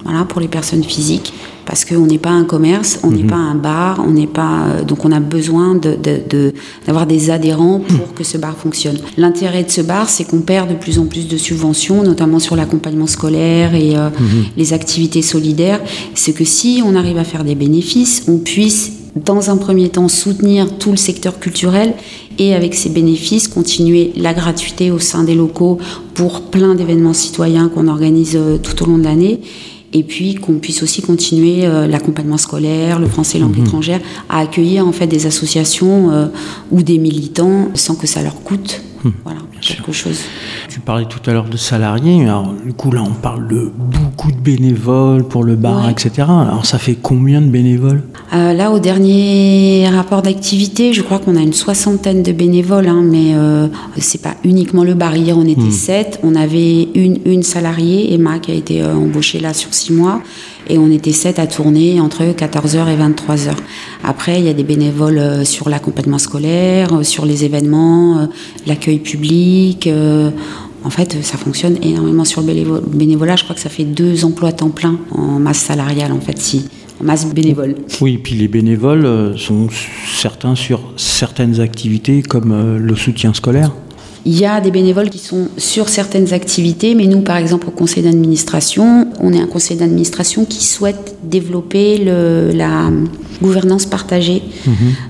voilà, 0.04 0.24
pour 0.24 0.40
les 0.40 0.48
personnes 0.48 0.84
physiques 0.84 1.32
parce 1.70 1.84
qu'on 1.84 2.04
n'est 2.06 2.18
pas 2.18 2.30
un 2.30 2.42
commerce, 2.42 2.98
on 3.04 3.12
n'est 3.12 3.22
Mhm. 3.22 3.28
pas 3.30 3.36
un 3.36 3.54
bar, 3.54 4.02
on 4.04 4.10
n'est 4.10 4.26
pas 4.26 4.64
euh, 4.64 4.82
donc 4.82 5.04
on 5.04 5.12
a 5.12 5.20
besoin 5.20 5.76
de- 5.76 5.94
de- 5.94 6.20
de- 6.28 6.52
d'avoir 6.84 7.06
des 7.06 7.30
adhérents 7.30 7.78
pour 7.78 8.12
que 8.12 8.24
ce 8.24 8.38
bar 8.38 8.56
fonctionne. 8.56 8.98
L'intérêt 9.16 9.62
de 9.62 9.70
ce 9.70 9.80
bar, 9.80 10.10
c'est 10.10 10.24
qu'on 10.24 10.40
perd 10.40 10.68
de 10.68 10.74
plus 10.74 10.98
en 10.98 11.06
plus 11.06 11.28
de 11.28 11.36
subventions, 11.36 12.02
notamment 12.02 12.40
sur 12.40 12.56
l'accompagnement 12.56 13.06
scolaire 13.06 13.76
et 13.76 13.96
euh, 13.96 14.08
les 14.56 14.72
activités 14.72 15.22
solidaires. 15.22 15.80
C'est 16.16 16.32
que 16.32 16.44
si 16.44 16.82
on 16.84 16.96
arrive 16.96 17.18
à 17.18 17.24
faire 17.24 17.44
des 17.44 17.54
bénéfices, 17.54 18.24
on 18.26 18.38
puisse 18.38 18.90
dans 19.24 19.48
un 19.50 19.56
premier 19.56 19.90
temps 19.90 20.08
soutenir 20.08 20.76
tout 20.76 20.90
le 20.90 20.96
secteur 20.96 21.38
culturel 21.38 21.94
et 22.38 22.52
avec 22.54 22.74
ces 22.74 22.88
bénéfices 22.88 23.46
continuer 23.46 24.12
la 24.16 24.34
gratuité 24.34 24.90
au 24.90 24.98
sein 24.98 25.22
des 25.22 25.36
locaux 25.36 25.78
pour 26.14 26.42
plein 26.42 26.74
d'événements 26.74 27.12
citoyens 27.12 27.68
qu'on 27.68 27.86
organise 27.86 28.34
euh, 28.36 28.56
tout 28.58 28.82
au 28.82 28.86
long 28.86 28.98
de 28.98 29.04
l'année 29.04 29.40
et 29.92 30.02
puis 30.02 30.36
qu'on 30.36 30.54
puisse 30.54 30.82
aussi 30.82 31.02
continuer 31.02 31.66
euh, 31.66 31.86
l'accompagnement 31.86 32.38
scolaire, 32.38 32.98
le 32.98 33.08
français 33.08 33.38
langue 33.38 33.58
étrangère, 33.58 34.00
à 34.28 34.38
accueillir 34.38 34.86
en 34.86 34.92
fait 34.92 35.06
des 35.06 35.26
associations 35.26 36.10
euh, 36.10 36.26
ou 36.70 36.82
des 36.82 36.98
militants 36.98 37.68
sans 37.74 37.96
que 37.96 38.06
ça 38.06 38.22
leur 38.22 38.42
coûte. 38.42 38.82
Voilà, 39.24 39.40
quelque 39.60 39.92
chose. 39.92 40.20
Tu 40.68 40.80
parlais 40.80 41.06
tout 41.06 41.18
à 41.28 41.32
l'heure 41.32 41.48
de 41.48 41.56
salariés, 41.56 42.24
alors 42.24 42.52
du 42.64 42.72
coup 42.72 42.90
là 42.90 43.02
on 43.02 43.12
parle 43.14 43.48
de 43.48 43.70
beaucoup 43.76 44.30
de 44.30 44.36
bénévoles 44.36 45.24
pour 45.26 45.42
le 45.44 45.56
bar, 45.56 45.84
Ouais. 45.86 45.92
etc. 45.92 46.10
Alors 46.28 46.66
ça 46.66 46.78
fait 46.78 46.96
combien 47.00 47.40
de 47.40 47.46
bénévoles? 47.48 48.02
Euh, 48.34 48.52
là, 48.52 48.70
au 48.70 48.78
dernier 48.78 49.88
rapport 49.88 50.22
d'activité, 50.22 50.92
je 50.92 51.02
crois 51.02 51.18
qu'on 51.18 51.36
a 51.36 51.40
une 51.40 51.52
soixantaine 51.52 52.22
de 52.22 52.32
bénévoles, 52.32 52.88
hein, 52.88 53.02
mais 53.04 53.34
euh, 53.34 53.66
c'est 53.98 54.22
pas 54.22 54.34
uniquement 54.44 54.84
le 54.84 54.94
bar. 54.94 55.16
Hier, 55.16 55.36
on 55.36 55.46
était 55.46 55.70
sept. 55.72 56.20
On 56.22 56.34
avait 56.36 56.84
une, 56.94 57.18
une 57.24 57.42
salariée, 57.42 58.12
Emma, 58.14 58.38
qui 58.38 58.52
a 58.52 58.54
été 58.54 58.82
euh, 58.82 58.94
embauchée 58.94 59.40
là 59.40 59.52
sur 59.52 59.74
six 59.74 59.92
mois. 59.92 60.22
Et 60.70 60.78
on 60.78 60.88
était 60.88 61.10
sept 61.10 61.40
à 61.40 61.48
tourner 61.48 62.00
entre 62.00 62.22
14h 62.22 62.86
et 62.88 62.96
23h. 62.96 63.50
Après, 64.04 64.38
il 64.38 64.44
y 64.46 64.48
a 64.48 64.52
des 64.52 64.62
bénévoles 64.62 65.18
euh, 65.18 65.44
sur 65.44 65.68
l'accompagnement 65.68 66.18
scolaire, 66.18 66.94
euh, 66.94 67.02
sur 67.02 67.26
les 67.26 67.44
événements, 67.44 68.20
euh, 68.20 68.26
l'accueil 68.68 69.00
public. 69.00 69.88
en 70.84 70.90
fait, 70.90 71.16
ça 71.22 71.36
fonctionne 71.36 71.76
énormément 71.82 72.24
sur 72.24 72.40
le 72.40 72.46
bénévo- 72.46 72.80
bénévolat. 72.86 73.34
Je 73.34 73.42
crois 73.42 73.56
que 73.56 73.60
ça 73.60 73.68
fait 73.68 73.84
deux 73.84 74.24
emplois 74.24 74.52
temps 74.52 74.70
plein 74.70 74.96
en 75.10 75.40
masse 75.40 75.58
salariale, 75.58 76.12
en 76.12 76.20
fait, 76.20 76.38
si, 76.38 76.66
en 77.00 77.04
masse 77.04 77.26
bénévole. 77.26 77.74
Oui, 78.00 78.18
puis 78.18 78.36
les 78.36 78.46
bénévoles 78.48 79.34
sont 79.36 79.66
certains 80.14 80.54
sur 80.54 80.80
certaines 80.96 81.58
activités 81.60 82.22
comme 82.22 82.78
le 82.78 82.94
soutien 82.96 83.34
scolaire. 83.34 83.72
Il 84.26 84.38
y 84.38 84.44
a 84.44 84.60
des 84.60 84.70
bénévoles 84.70 85.08
qui 85.08 85.18
sont 85.18 85.48
sur 85.56 85.88
certaines 85.88 86.34
activités, 86.34 86.94
mais 86.94 87.06
nous, 87.06 87.22
par 87.22 87.36
exemple, 87.38 87.68
au 87.68 87.70
conseil 87.70 88.02
d'administration, 88.02 89.08
on 89.20 89.32
est 89.32 89.40
un 89.40 89.46
conseil 89.46 89.76
d'administration 89.78 90.44
qui 90.44 90.62
souhaite 90.62 91.16
développer 91.22 91.96
le- 91.98 92.50
la 92.54 92.90
gouvernance 93.42 93.86
partagée. 93.86 94.42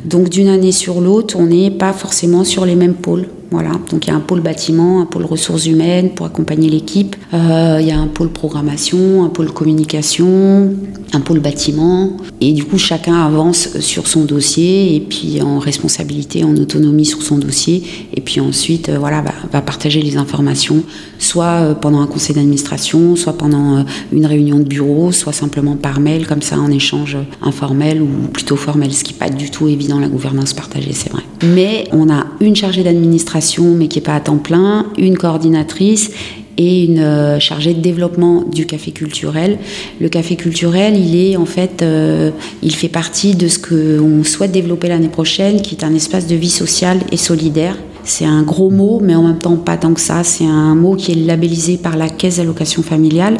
Donc, 0.04 0.28
d'une 0.28 0.49
année 0.49 0.72
sur 0.72 1.00
l'autre, 1.00 1.37
on 1.38 1.46
n'est 1.46 1.70
pas 1.70 1.92
forcément 1.92 2.44
sur 2.44 2.64
les 2.64 2.76
mêmes 2.76 2.94
pôles. 2.94 3.26
Voilà, 3.50 3.72
donc 3.90 4.06
il 4.06 4.10
y 4.10 4.12
a 4.12 4.14
un 4.14 4.20
pôle 4.20 4.40
bâtiment, 4.42 5.00
un 5.00 5.06
pôle 5.06 5.25
ressources 5.25 5.66
humaines 5.66 6.10
pour 6.10 6.25
accompagner 6.25 6.70
l'équipe. 6.70 7.16
Euh, 7.34 7.78
il 7.80 7.87
y 7.88 7.90
a 7.90 7.99
un 7.99 8.06
pôle 8.06 8.28
programmation, 8.28 9.25
un 9.25 9.28
pôle 9.28 9.50
communication, 9.50 10.72
un 11.12 11.20
pôle 11.20 11.40
bâtiment. 11.40 12.16
Et 12.40 12.52
du 12.52 12.64
coup, 12.64 12.78
chacun 12.78 13.14
avance 13.14 13.78
sur 13.80 14.06
son 14.06 14.25
dossier 14.25 14.94
et 14.96 15.00
puis 15.00 15.42
en 15.42 15.58
responsabilité, 15.58 16.44
en 16.44 16.56
autonomie 16.56 17.04
sur 17.04 17.22
son 17.22 17.38
dossier. 17.38 17.82
Et 18.14 18.20
puis 18.20 18.40
ensuite, 18.40 18.88
euh, 18.88 18.99
voilà, 18.99 19.20
va, 19.20 19.32
va 19.52 19.62
partager 19.62 20.00
les 20.00 20.16
informations, 20.16 20.82
soit 21.18 21.44
euh, 21.44 21.75
pendant 21.75 22.00
un 22.00 22.06
conseil 22.06 22.37
d'administration, 22.37 23.16
soit 23.16 23.37
pendant 23.37 23.78
euh, 23.78 23.82
une 24.12 24.26
réunion 24.26 24.58
de 24.58 24.64
bureau, 24.64 25.12
soit 25.12 25.32
simplement 25.32 25.76
par 25.76 26.00
mail, 26.00 26.26
comme 26.26 26.42
ça, 26.42 26.58
en 26.58 26.70
échange 26.70 27.16
informel 27.42 28.00
ou 28.00 28.08
plutôt 28.29 28.57
formel, 28.57 28.93
ce 28.93 29.05
qui 29.05 29.12
n'est 29.12 29.19
pas 29.19 29.31
du 29.31 29.50
tout 29.50 29.69
évident, 29.69 29.99
la 29.99 30.09
gouvernance 30.09 30.53
partagée, 30.53 30.93
c'est 30.93 31.11
vrai. 31.11 31.23
Mais 31.43 31.85
on 31.93 32.11
a 32.11 32.27
une 32.41 32.57
chargée 32.57 32.83
d'administration, 32.83 33.75
mais 33.75 33.89
qui 33.89 33.99
n'est 33.99 34.05
pas 34.05 34.15
à 34.15 34.21
temps 34.21 34.39
plein, 34.39 34.87
une 34.99 35.17
coordinatrice 35.17 36.11
et 36.57 36.85
une 36.85 36.99
euh, 36.99 37.41
chargée 37.41 37.73
de 37.73 37.81
développement 37.81 38.43
du 38.43 38.67
café 38.67 38.91
culturel. 38.91 39.59
Le 40.00 40.09
café 40.09 40.37
culturel, 40.37 40.97
il 40.97 41.17
est 41.17 41.37
en 41.37 41.47
fait, 41.47 41.83
euh, 41.83 42.31
il 42.62 42.75
fait 42.75 42.89
partie 42.89 43.35
de 43.35 43.49
ce 43.49 43.59
qu'on 43.59 44.25
souhaite 44.25 44.53
développer 44.53 44.89
l'année 44.89 45.09
prochaine, 45.09 45.62
qui 45.62 45.75
est 45.75 45.85
un 45.85 45.95
espace 45.95 46.27
de 46.27 46.37
vie 46.37 46.50
sociale 46.50 47.00
et 47.12 47.17
solidaire. 47.17 47.77
C'est 48.11 48.25
un 48.25 48.43
gros 48.43 48.71
mot, 48.71 48.99
mais 49.00 49.14
en 49.14 49.23
même 49.23 49.38
temps 49.38 49.55
pas 49.55 49.76
tant 49.76 49.95
que 49.95 50.00
ça. 50.00 50.25
C'est 50.25 50.45
un 50.45 50.75
mot 50.75 50.97
qui 50.97 51.12
est 51.12 51.14
labellisé 51.14 51.76
par 51.76 51.97
la 51.97 52.09
Caisse 52.09 52.38
d'allocation 52.38 52.83
familiale, 52.83 53.37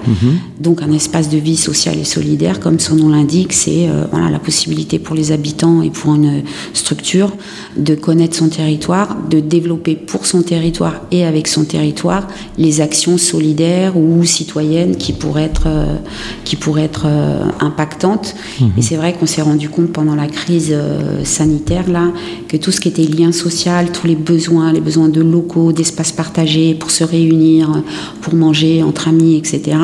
donc 0.61 0.81
un 0.81 0.93
espace 0.93 1.29
de 1.29 1.39
vie 1.39 1.57
sociale 1.57 1.99
et 1.99 2.05
solidaire, 2.05 2.61
comme 2.61 2.79
son 2.79 2.95
nom 2.95 3.09
l'indique. 3.09 3.53
C'est 3.53 3.89
euh, 3.89 4.05
voilà, 4.12 4.31
la 4.31 4.39
possibilité 4.39 5.00
pour 5.00 5.17
les 5.17 5.33
habitants 5.33 5.83
et 5.83 5.91
pour 5.91 6.15
une 6.15 6.43
structure 6.73 7.33
de 7.77 7.97
connaître 7.97 8.37
son 8.37 8.49
territoire, 8.49 9.17
de 9.29 9.41
développer 9.41 9.97
pour 9.97 10.25
son 10.25 10.43
territoire 10.43 11.00
et 11.11 11.25
avec 11.25 11.49
son 11.49 11.65
territoire 11.65 12.29
les 12.57 12.81
actions 12.81 13.19
solidaires 13.19 13.97
ou 13.97 14.25
citoyennes 14.25 14.95
qui 14.95 15.12
pourraient 15.12 15.45
être, 15.45 15.67
euh, 15.67 15.97
qui 16.45 16.55
pourraient 16.55 16.85
être 16.85 17.07
euh, 17.07 17.43
impactantes. 17.59 18.37
Et 18.79 18.83
c'est 18.83 18.97
vrai 18.97 19.15
qu'on 19.15 19.27
s'est 19.27 19.43
rendu 19.43 19.69
compte 19.69 19.91
pendant 19.91 20.15
la 20.15 20.29
crise 20.29 20.77
sanitaire 21.25 21.91
là 21.91 22.12
que 22.47 22.57
tout 22.57 22.71
ce 22.71 22.81
qui 22.81 22.89
était 22.89 23.03
lien 23.03 23.33
social, 23.33 23.91
tous 23.91 24.07
les 24.07 24.15
besoins, 24.15 24.60
les 24.73 24.81
besoins 24.81 25.09
de 25.09 25.21
locaux, 25.21 25.73
d'espaces 25.73 26.12
partagés 26.12 26.75
pour 26.75 26.90
se 26.90 27.05
réunir, 27.05 27.83
pour 28.21 28.35
manger 28.35 28.83
entre 28.83 29.09
amis, 29.09 29.37
etc. 29.37 29.76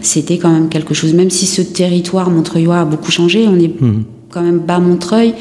C'était 0.00 0.38
quand 0.38 0.50
même 0.50 0.68
quelque 0.68 0.94
chose. 0.94 1.14
Même 1.14 1.30
si 1.30 1.46
ce 1.46 1.62
territoire 1.62 2.30
montreuillois 2.30 2.80
a 2.80 2.84
beaucoup 2.84 3.10
changé, 3.10 3.46
on 3.48 3.58
est 3.58 3.72
quand 4.30 4.42
même 4.42 4.58
bas 4.58 4.80
Montreuil, 4.80 5.34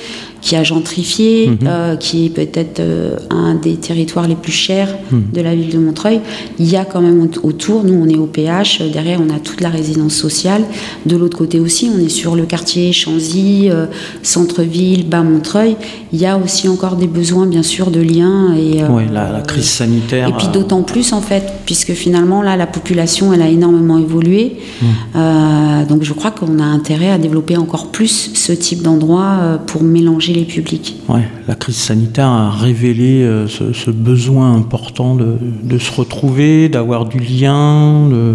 qui 0.44 0.58
a 0.58 0.64
gentrifié, 0.64 1.52
euh, 1.66 1.96
qui 1.96 2.26
est 2.26 2.30
peut-être 2.30 2.82
euh, 2.82 3.16
un 3.30 3.56
des 3.56 3.76
territoires 3.78 4.28
les 4.28 4.36
plus 4.36 4.52
chers 4.52 4.90
de 5.12 5.42
la 5.42 5.56
ville 5.56 5.70
de 5.72 5.78
Montreuil. 5.80 6.20
Il 6.60 6.70
y 6.70 6.76
a 6.76 6.84
quand 6.84 7.02
même 7.02 7.22
aut- 7.22 7.48
autour, 7.48 7.84
nous 7.86 7.94
on 8.04 8.08
est 8.10 8.18
au 8.18 8.26
PH, 8.26 8.82
euh, 8.82 8.90
derrière 8.92 9.20
on 9.26 9.34
a 9.34 9.40
toute 9.40 9.62
la 9.62 9.70
résidence 9.70 10.14
sociale. 10.14 10.64
De 11.06 11.16
l'autre 11.16 11.38
côté 11.38 11.62
aussi, 11.62 11.90
on 11.96 12.00
est 12.00 12.10
sur 12.10 12.36
le 12.36 12.44
quartier 12.46 12.92
Chanzy, 12.92 13.70
euh, 13.70 13.86
centre-ville, 14.22 15.08
bas 15.08 15.22
Montreuil. 15.24 15.76
Il 16.12 16.20
y 16.20 16.26
a 16.26 16.38
aussi 16.38 16.68
encore 16.68 16.96
des 16.98 17.08
besoins 17.08 17.46
bien 17.46 17.64
sûr 17.64 17.90
de 17.92 18.02
liens 18.02 18.54
et 18.56 18.84
Ouais, 18.84 19.06
la, 19.12 19.32
la 19.32 19.42
crise 19.42 19.70
sanitaire. 19.70 20.28
et 20.28 20.34
puis 20.34 20.48
d'autant 20.52 20.84
plus 20.84 21.14
en 21.14 21.22
fait, 21.22 21.44
puisque 21.66 21.94
finalement 21.94 22.42
là 22.42 22.58
la 22.58 22.68
population 22.68 23.32
elle 23.34 23.42
a 23.42 23.48
énormément 23.50 23.98
évolué. 23.98 24.58
Mmh. 24.82 24.86
Euh, 25.16 25.86
donc 25.86 26.04
je 26.04 26.14
crois 26.14 26.32
qu'on 26.32 26.60
a 26.60 26.64
intérêt 26.66 27.10
à 27.12 27.18
développer 27.18 27.56
encore 27.58 27.88
plus 27.92 28.32
ce 28.34 28.52
type 28.52 28.82
d'endroit 28.82 29.60
pour 29.68 29.84
mélanger 29.84 30.33
les 30.34 30.46
publics. 30.46 30.98
Ouais, 31.08 31.24
la 31.48 31.56
crise 31.56 31.78
sanitaire 31.78 32.28
a 32.28 32.50
révélé 32.52 33.24
euh, 33.24 33.48
ce, 33.48 33.74
ce 33.74 33.92
besoin 33.92 34.54
important 34.54 35.16
de, 35.16 35.38
de 35.64 35.78
se 35.78 35.92
retrouver, 35.92 36.70
d'avoir 36.70 37.06
du 37.06 37.20
lien. 37.20 38.08
De... 38.10 38.34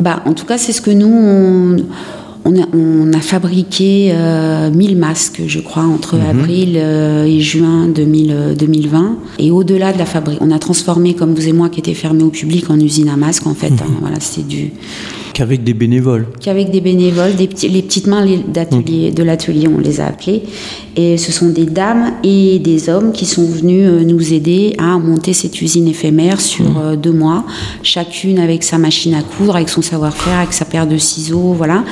Bah, 0.00 0.22
en 0.26 0.34
tout 0.34 0.46
cas, 0.46 0.58
c'est 0.58 0.72
ce 0.72 0.80
que 0.80 0.90
nous, 0.90 1.12
on, 1.12 1.76
on, 2.50 2.62
a, 2.62 2.66
on 2.74 3.12
a 3.12 3.20
fabriqué 3.20 4.10
euh, 4.12 4.70
1000 4.70 4.96
masques, 4.96 5.42
je 5.46 5.60
crois, 5.60 5.82
entre 5.82 6.16
avril 6.18 6.74
euh, 6.76 7.24
et 7.24 7.40
juin 7.40 7.88
2000, 7.88 8.30
euh, 8.32 8.54
2020. 8.54 9.16
Et 9.38 9.50
au-delà 9.50 9.92
de 9.92 9.98
la 9.98 10.06
fabrique, 10.06 10.38
on 10.40 10.50
a 10.50 10.58
transformé, 10.58 11.14
comme 11.14 11.34
vous 11.34 11.46
et 11.46 11.52
moi, 11.52 11.68
qui 11.68 11.80
était 11.80 11.94
fermé 11.94 12.22
au 12.22 12.30
public, 12.30 12.70
en 12.70 12.80
usine 12.80 13.08
à 13.10 13.16
masques, 13.16 13.46
en 13.46 13.54
fait. 13.54 13.72
hein. 13.72 13.86
voilà, 14.00 14.16
c'était 14.20 14.46
du, 14.48 14.72
Qu'avec 15.34 15.62
des 15.62 15.74
bénévoles. 15.74 16.26
qu'avec 16.40 16.70
des 16.72 16.80
bénévoles, 16.80 17.36
des 17.36 17.46
petits, 17.46 17.68
les 17.68 17.82
petites 17.82 18.08
mains 18.08 18.24
les- 18.24 18.38
de 19.12 19.22
l'atelier, 19.22 19.68
on 19.68 19.78
les 19.78 20.00
a 20.00 20.06
appelés. 20.06 20.42
Et 20.96 21.16
ce 21.16 21.30
sont 21.30 21.50
des 21.50 21.64
dames 21.66 22.14
et 22.24 22.58
des 22.58 22.88
hommes 22.88 23.12
qui 23.12 23.24
sont 23.24 23.44
venus 23.46 23.86
euh, 23.86 24.02
nous 24.02 24.32
aider 24.32 24.74
à 24.78 24.98
monter 24.98 25.32
cette 25.32 25.62
usine 25.62 25.86
éphémère 25.86 26.40
sur 26.40 26.64
euh, 26.80 26.96
deux 26.96 27.12
mois, 27.12 27.44
chacune 27.84 28.40
avec 28.40 28.64
sa 28.64 28.78
machine 28.78 29.14
à 29.14 29.22
coudre, 29.22 29.54
avec 29.54 29.68
son 29.68 29.80
savoir-faire, 29.82 30.38
avec 30.38 30.52
sa 30.52 30.64
paire 30.64 30.88
de 30.88 30.96
ciseaux, 30.98 31.52
voilà. 31.56 31.84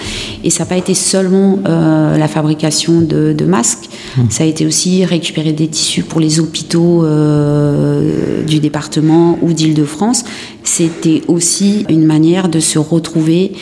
Et 0.47 0.51
ça 0.51 0.63
n'a 0.63 0.69
pas 0.69 0.77
été 0.77 0.95
seulement 0.95 1.59
euh, 1.67 2.17
la 2.17 2.29
fabrication 2.29 3.01
de, 3.01 3.35
de 3.37 3.45
masques, 3.45 3.89
ça 4.31 4.45
a 4.45 4.47
été 4.47 4.65
aussi 4.65 5.05
récupérer 5.05 5.53
des 5.53 5.67
tissus 5.67 6.05
pour 6.05 6.21
les 6.21 6.39
hôpitaux 6.39 7.05
euh, 7.05 8.45
du 8.45 8.61
département 8.61 9.41
ou 9.43 9.53
d'Île-de-France. 9.53 10.25
C'était 10.63 11.23
aussi 11.27 11.85
une 11.89 12.05
manière 12.05 12.49
de 12.49 12.61
se 12.61 12.79
retrouver, 12.79 13.55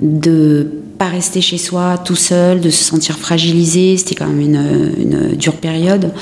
de 0.00 0.68
pas 0.98 1.08
rester 1.08 1.40
chez 1.40 1.58
soi 1.58 1.96
tout 1.96 2.16
seul, 2.16 2.60
de 2.60 2.70
se 2.70 2.82
sentir 2.82 3.16
fragilisé. 3.18 3.96
C'était 3.96 4.16
quand 4.16 4.26
même 4.26 4.40
une, 4.40 4.92
une 4.98 5.36
dure 5.36 5.54
période. 5.54 6.12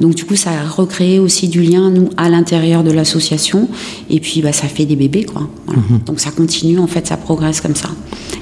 Donc 0.00 0.14
du 0.14 0.24
coup, 0.24 0.36
ça 0.36 0.50
a 0.50 0.68
recréé 0.68 1.18
aussi 1.18 1.48
du 1.48 1.62
lien, 1.62 1.90
nous, 1.90 2.10
à 2.16 2.28
l'intérieur 2.28 2.84
de 2.84 2.92
l'association. 2.92 3.68
Et 4.10 4.20
puis, 4.20 4.42
bah, 4.42 4.52
ça 4.52 4.68
fait 4.68 4.84
des 4.84 4.96
bébés, 4.96 5.24
quoi. 5.24 5.48
Voilà. 5.66 5.82
Donc 6.04 6.20
ça 6.20 6.30
continue, 6.30 6.78
en 6.78 6.86
fait, 6.86 7.06
ça 7.06 7.16
progresse 7.16 7.60
comme 7.60 7.74
ça. 7.74 7.88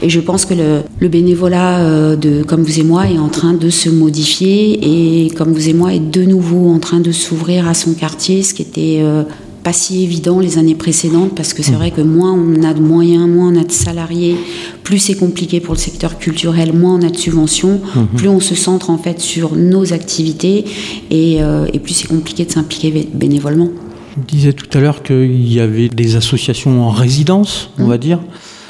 Et 0.03 0.11
je 0.11 0.21
pense 0.21 0.45
que 0.45 0.55
le, 0.55 0.83
le 0.99 1.09
bénévolat 1.09 1.79
euh, 1.79 2.17
de 2.17 2.43
Comme 2.43 2.63
vous 2.63 2.81
et 2.81 2.83
moi 2.83 3.09
est 3.09 3.19
en 3.19 3.29
train 3.29 3.55
de 3.55 3.71
se 3.71 3.89
modifier 3.89 4.81
et 5.25 5.31
Comme 5.31 5.53
vous 5.53 5.69
et 5.69 5.73
moi 5.73 5.95
est 5.95 6.01
de 6.01 6.25
nouveau 6.25 6.71
en 6.71 6.81
train 6.81 7.01
de 7.01 7.13
s'ouvrir 7.13 7.69
à 7.69 7.75
son 7.75 7.95
quartier, 7.95 8.43
ce 8.43 8.53
qui 8.53 8.63
était... 8.63 8.99
euh, 9.01 9.23
pas 9.65 9.73
si 9.73 10.05
évident 10.05 10.39
les 10.39 10.59
années 10.59 10.75
précédentes 10.75 11.35
parce 11.35 11.55
que 11.55 11.63
c'est 11.63 11.73
mmh. 11.73 11.77
vrai 11.77 11.91
que 11.91 12.03
moins 12.03 12.33
on 12.33 12.63
a 12.63 12.75
de 12.75 12.81
moyens, 12.81 13.27
moins 13.27 13.49
on 13.49 13.61
a 13.61 13.65
de 13.65 13.73
salariés, 13.73 14.37
plus 14.85 14.99
c'est 14.99 15.17
compliqué 15.17 15.59
pour 15.59 15.75
le 15.75 15.81
secteur 15.81 16.19
culturel, 16.19 16.75
moins 16.75 16.97
on 16.97 17.03
a 17.03 17.11
de 17.11 17.17
subventions, 17.17 17.81
mmh. 17.83 18.17
plus 18.17 18.29
on 18.29 18.41
se 18.41 18.55
centre 18.55 18.91
en 18.91 18.99
fait 18.99 19.21
sur 19.21 19.57
nos 19.57 19.93
activités 19.95 20.67
et, 21.11 21.43
euh, 21.43 21.67
et 21.73 21.79
plus 21.79 21.95
c'est 21.95 22.09
compliqué 22.09 22.45
de 22.45 22.53
s'impliquer 22.53 23.09
bénévolement. 23.15 23.71
Vous 24.17 24.23
disiez 24.29 24.53
tout 24.53 24.69
à 24.77 24.81
l'heure 24.81 25.03
qu'il 25.03 25.53
y 25.53 25.59
avait 25.59 25.89
des 25.89 26.15
associations 26.15 26.83
en 26.83 26.91
résidence, 26.91 27.71
on 27.79 27.87
mmh. 27.87 27.89
va 27.89 27.99
dire. 27.99 28.21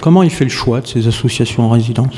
Comment 0.00 0.22
il 0.22 0.30
fait 0.30 0.44
le 0.44 0.50
choix 0.50 0.80
de 0.80 0.86
ces 0.86 1.08
associations 1.08 1.64
en 1.64 1.70
résidence? 1.70 2.14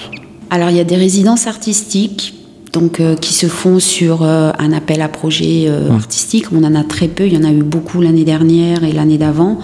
Alors 0.50 0.70
il 0.70 0.76
y 0.76 0.80
a 0.80 0.84
des 0.84 0.96
résidences 0.96 1.46
artistiques 1.46 2.34
donc, 2.76 3.00
euh, 3.00 3.16
qui 3.16 3.32
se 3.32 3.46
font 3.46 3.78
sur 3.80 4.22
euh, 4.22 4.52
un 4.58 4.70
appel 4.74 5.00
à 5.00 5.08
projet 5.08 5.64
euh, 5.66 5.88
mmh. 5.88 5.94
artistique. 5.94 6.44
On 6.52 6.62
en 6.62 6.74
a 6.74 6.84
très 6.84 7.08
peu, 7.08 7.26
il 7.26 7.32
y 7.32 7.36
en 7.38 7.44
a 7.44 7.50
eu 7.50 7.62
beaucoup 7.62 8.02
l'année 8.02 8.24
dernière 8.24 8.84
et 8.84 8.92
l'année 8.92 9.16
d'avant. 9.16 9.58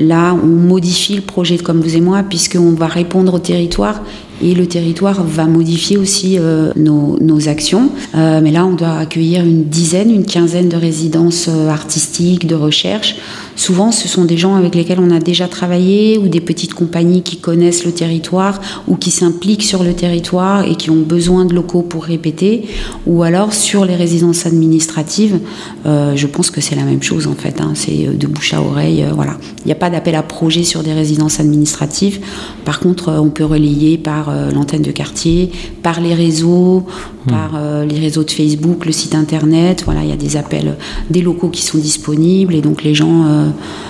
Là, 0.00 0.34
on 0.34 0.48
modifie 0.48 1.14
le 1.14 1.22
projet 1.22 1.58
de 1.58 1.62
Comme 1.62 1.80
vous 1.80 1.96
et 1.96 2.00
moi, 2.00 2.24
puisqu'on 2.24 2.72
va 2.72 2.88
répondre 2.88 3.34
au 3.34 3.38
territoire 3.38 4.02
et 4.42 4.54
le 4.54 4.66
territoire 4.66 5.24
va 5.24 5.46
modifier 5.46 5.96
aussi 5.96 6.38
nos, 6.76 7.18
nos, 7.20 7.48
actions. 7.48 7.90
mais 8.14 8.50
là, 8.50 8.66
on 8.66 8.74
doit 8.74 8.98
accueillir 8.98 9.44
une 9.44 9.64
dizaine, 9.64 10.10
une 10.10 10.24
quinzaine 10.24 10.68
de 10.68 10.76
résidences 10.76 11.48
artistiques, 11.48 12.46
de 12.46 12.54
recherche. 12.54 13.16
Souvent, 13.56 13.90
ce 13.90 14.06
sont 14.06 14.26
des 14.26 14.36
gens 14.36 14.54
avec 14.54 14.74
lesquels 14.74 15.00
on 15.00 15.10
a 15.10 15.18
déjà 15.18 15.48
travaillé 15.48 16.18
ou 16.18 16.28
des 16.28 16.40
petites 16.40 16.74
compagnies 16.74 17.22
qui 17.22 17.38
connaissent 17.38 17.86
le 17.86 17.92
territoire 17.92 18.60
ou 18.86 18.96
qui 18.96 19.10
s'impliquent 19.10 19.62
sur 19.62 19.82
le 19.82 19.94
territoire 19.94 20.64
et 20.64 20.76
qui 20.76 20.90
ont 20.90 21.00
besoin 21.00 21.46
de 21.46 21.54
locaux 21.54 21.82
pour 21.82 22.04
répéter. 22.04 22.68
Ou 23.06 23.22
alors 23.22 23.54
sur 23.54 23.84
les 23.84 23.96
résidences 23.96 24.46
administratives, 24.46 25.40
euh, 25.86 26.14
je 26.16 26.26
pense 26.26 26.50
que 26.50 26.60
c'est 26.60 26.76
la 26.76 26.84
même 26.84 27.02
chose 27.02 27.26
en 27.26 27.34
fait. 27.34 27.60
Hein. 27.60 27.72
c'est 27.74 28.06
euh, 28.06 28.12
de 28.12 28.26
bouche 28.26 28.52
à 28.52 28.60
oreille. 28.60 29.02
Euh, 29.02 29.12
voilà. 29.14 29.38
Il 29.64 29.66
n'y 29.66 29.72
a 29.72 29.76
pas 29.76 29.90
d'appel 29.90 30.14
à 30.14 30.22
projet 30.22 30.62
sur 30.62 30.82
des 30.82 30.92
résidences 30.92 31.40
administratives. 31.40 32.20
Par 32.64 32.78
contre, 32.78 33.10
on 33.12 33.30
peut 33.30 33.44
relayer 33.44 33.96
par 33.96 34.25
l'antenne 34.52 34.82
de 34.82 34.90
quartier, 34.90 35.50
par 35.82 36.00
les 36.00 36.14
réseaux, 36.14 36.86
hmm. 37.26 37.30
par 37.30 37.60
les 37.84 37.98
réseaux 37.98 38.24
de 38.24 38.30
Facebook, 38.30 38.84
le 38.84 38.92
site 38.92 39.14
internet. 39.14 39.82
Voilà, 39.84 40.02
il 40.02 40.10
y 40.10 40.12
a 40.12 40.16
des 40.16 40.36
appels, 40.36 40.76
des 41.10 41.22
locaux 41.22 41.48
qui 41.48 41.62
sont 41.62 41.78
disponibles 41.78 42.54
et 42.54 42.60
donc 42.60 42.82
les 42.82 42.94
gens 42.94 43.24
euh, 43.26 43.48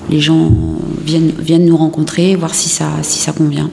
les 0.09 0.19
gens 0.19 0.51
viennent, 1.05 1.31
viennent 1.39 1.65
nous 1.65 1.77
rencontrer, 1.77 2.35
voir 2.35 2.53
si 2.53 2.69
ça, 2.69 2.87
si 3.01 3.19
ça 3.19 3.31
convient. 3.31 3.69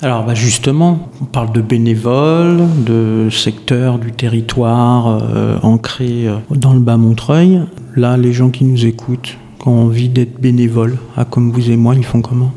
Alors 0.00 0.24
bah, 0.24 0.34
justement, 0.34 1.10
on 1.20 1.24
parle 1.24 1.52
de 1.52 1.60
bénévoles, 1.60 2.62
de 2.84 3.28
secteurs 3.30 3.98
du 3.98 4.12
territoire 4.12 5.20
euh, 5.22 5.58
ancrés 5.62 6.26
euh, 6.26 6.36
dans 6.50 6.72
le 6.72 6.80
bas 6.80 6.96
Montreuil. 6.96 7.60
Là, 7.94 8.16
les 8.16 8.32
gens 8.32 8.50
qui 8.50 8.64
nous 8.64 8.84
écoutent, 8.86 9.36
qui 9.60 9.68
ont 9.68 9.84
envie 9.84 10.08
d'être 10.08 10.40
bénévoles, 10.40 10.98
à 11.16 11.24
comme 11.24 11.52
vous 11.52 11.70
et 11.70 11.76
moi, 11.76 11.94
ils 11.94 12.04
font 12.04 12.20
comment? 12.20 12.52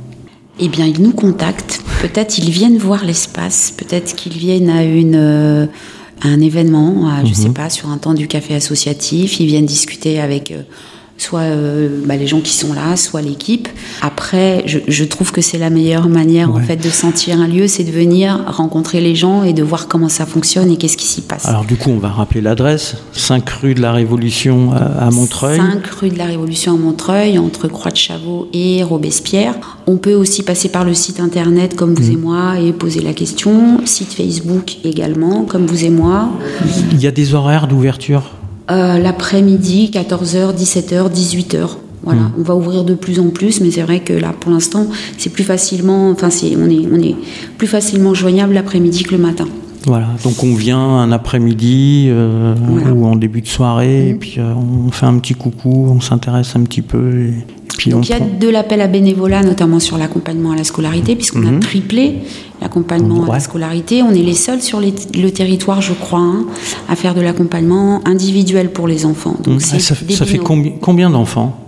Eh 0.59 0.69
bien, 0.69 0.85
ils 0.85 1.01
nous 1.01 1.11
contactent. 1.11 1.81
Peut-être 2.01 2.37
ils 2.37 2.49
viennent 2.49 2.77
voir 2.77 3.03
l'espace, 3.03 3.73
peut-être 3.75 4.15
qu'ils 4.15 4.37
viennent 4.37 4.69
à 4.69 4.83
une 4.83 5.69
un 6.21 6.39
événement, 6.39 7.11
je 7.23 7.29
ne 7.29 7.33
sais 7.33 7.47
mhm. 7.49 7.53
pas, 7.53 7.69
sur 7.69 7.89
un 7.89 7.97
temps 7.97 8.13
du 8.13 8.27
café 8.27 8.55
associatif, 8.55 9.39
ils 9.41 9.47
viennent 9.47 9.65
discuter 9.65 10.21
avec 10.21 10.53
soit 11.17 11.41
euh, 11.41 12.01
bah, 12.05 12.15
les 12.15 12.27
gens 12.27 12.41
qui 12.41 12.53
sont 12.53 12.73
là, 12.73 12.95
soit 12.95 13.21
l'équipe. 13.21 13.67
Après, 14.01 14.63
je, 14.65 15.03
trouve 15.03 15.31
que 15.31 15.41
c'est 15.41 15.57
la 15.57 15.69
meilleure 15.69 16.09
manière 16.09 16.53
en 16.53 16.59
fait 16.59 16.77
de 16.77 16.89
sentir 16.89 17.39
un 17.39 17.47
lieu, 17.47 17.67
c'est 17.67 17.83
de 17.83 17.91
venir 17.91 18.43
rencontrer 18.47 18.99
les 18.99 19.15
gens 19.15 19.43
et 19.43 19.53
de 19.53 19.63
voir 19.63 19.87
comment 19.87 20.09
ça 20.09 20.25
fonctionne 20.25 20.71
et 20.71 20.77
qu'est-ce 20.77 20.97
qui 20.97 21.05
s'y 21.05 21.21
passe. 21.21 21.45
Alors 21.45 21.63
du 21.63 21.75
coup, 21.77 21.91
on 21.91 21.99
va 21.99 22.09
rappeler 22.09 22.41
l'adresse 22.41 22.95
5 23.13 23.49
rue 23.49 23.73
de 23.75 23.81
la 23.81 23.91
Révolution 23.91 24.71
à, 24.73 25.09
Montreuil. 25.11 25.57
5 25.57 25.87
rue 25.87 26.09
de 26.09 26.17
la 26.17 26.25
Révolution 26.25 26.73
à 26.73 26.77
Montreuil, 26.77 27.37
entre 27.37 27.67
Croix 27.67 27.91
de 27.91 27.97
Chavaux 27.97 28.47
et 28.53 28.83
Robespierre. 28.83 29.55
On 29.87 29.97
peut 29.97 30.13
aussi 30.13 30.43
passer 30.43 30.69
par 30.69 30.83
le 30.83 30.93
site 30.93 31.19
internet 31.19 31.75
comme 31.75 31.93
vous 31.93 32.11
mmh. 32.11 32.13
et 32.13 32.17
moi 32.17 32.59
et 32.59 32.73
poser 32.73 33.01
la 33.01 33.13
question. 33.13 33.85
Site 33.85 34.13
Facebook 34.13 34.77
également, 34.83 35.43
comme 35.43 35.65
vous 35.65 35.85
et 35.85 35.89
moi. 35.89 36.29
Il 36.91 37.01
y 37.01 37.07
a 37.07 37.11
des 37.11 37.33
horaires 37.33 37.67
d'ouverture? 37.67 38.31
Euh, 38.71 38.97
l'après-midi, 38.99 39.91
14h, 39.93 40.55
17h, 40.55 41.11
18h. 41.11 41.67
Voilà, 42.03 42.21
hmm. 42.21 42.33
on 42.39 42.41
va 42.43 42.55
ouvrir 42.55 42.83
de 42.83 42.93
plus 42.93 43.19
en 43.19 43.29
plus, 43.29 43.61
mais 43.61 43.71
c'est 43.71 43.81
vrai 43.81 43.99
que 43.99 44.13
là, 44.13 44.33
pour 44.39 44.51
l'instant, 44.51 44.87
c'est 45.17 45.31
plus 45.31 45.43
facilement, 45.43 46.11
enfin, 46.11 46.29
on 46.57 46.69
est, 46.69 46.87
on 46.91 47.01
est 47.01 47.15
plus 47.57 47.67
facilement 47.67 48.13
joignable 48.13 48.53
l'après-midi 48.53 49.03
que 49.03 49.15
le 49.15 49.21
matin. 49.21 49.47
Voilà, 49.85 50.07
donc 50.23 50.43
on 50.43 50.55
vient 50.55 50.79
un 50.79 51.11
après-midi 51.11 52.07
euh, 52.09 52.55
ou 52.91 53.05
en 53.05 53.15
début 53.15 53.41
de 53.41 53.47
soirée, 53.47 54.09
et 54.09 54.13
hmm. 54.13 54.19
puis 54.19 54.35
euh, 54.37 54.53
on 54.53 54.91
fait 54.91 55.05
un 55.05 55.17
petit 55.19 55.33
coucou, 55.33 55.87
on 55.89 56.01
s'intéresse 56.01 56.55
un 56.55 56.63
petit 56.63 56.81
peu. 56.81 57.19
Et 57.19 57.33
puis 57.85 57.91
donc 57.91 58.09
il 58.09 58.13
y 58.13 58.15
a 58.15 58.19
de 58.19 58.49
l'appel 58.49 58.81
à 58.81 58.87
bénévolat, 58.87 59.43
notamment 59.43 59.79
sur 59.79 59.99
l'accompagnement 59.99 60.53
à 60.53 60.55
la 60.55 60.63
scolarité, 60.63 61.15
puisqu'on 61.15 61.45
a 61.45 61.51
hmm. 61.51 61.59
triplé 61.59 62.15
l'accompagnement 62.59 63.25
à 63.25 63.33
la 63.33 63.39
scolarité. 63.39 64.01
On 64.01 64.09
est 64.09 64.23
les 64.23 64.33
seuls 64.33 64.63
sur 64.63 64.81
le 64.81 65.29
territoire, 65.29 65.83
je 65.83 65.93
crois, 65.93 66.17
hein, 66.17 66.47
à 66.89 66.95
faire 66.95 67.13
de 67.13 67.21
l'accompagnement 67.21 68.01
individuel 68.05 68.71
pour 68.71 68.87
les 68.87 69.05
enfants. 69.05 69.35
Donc 69.43 69.61
ah, 69.61 69.79
ça, 69.79 69.93
fait 69.93 70.39
combien, 70.81 71.11
d'enfants? 71.11 71.59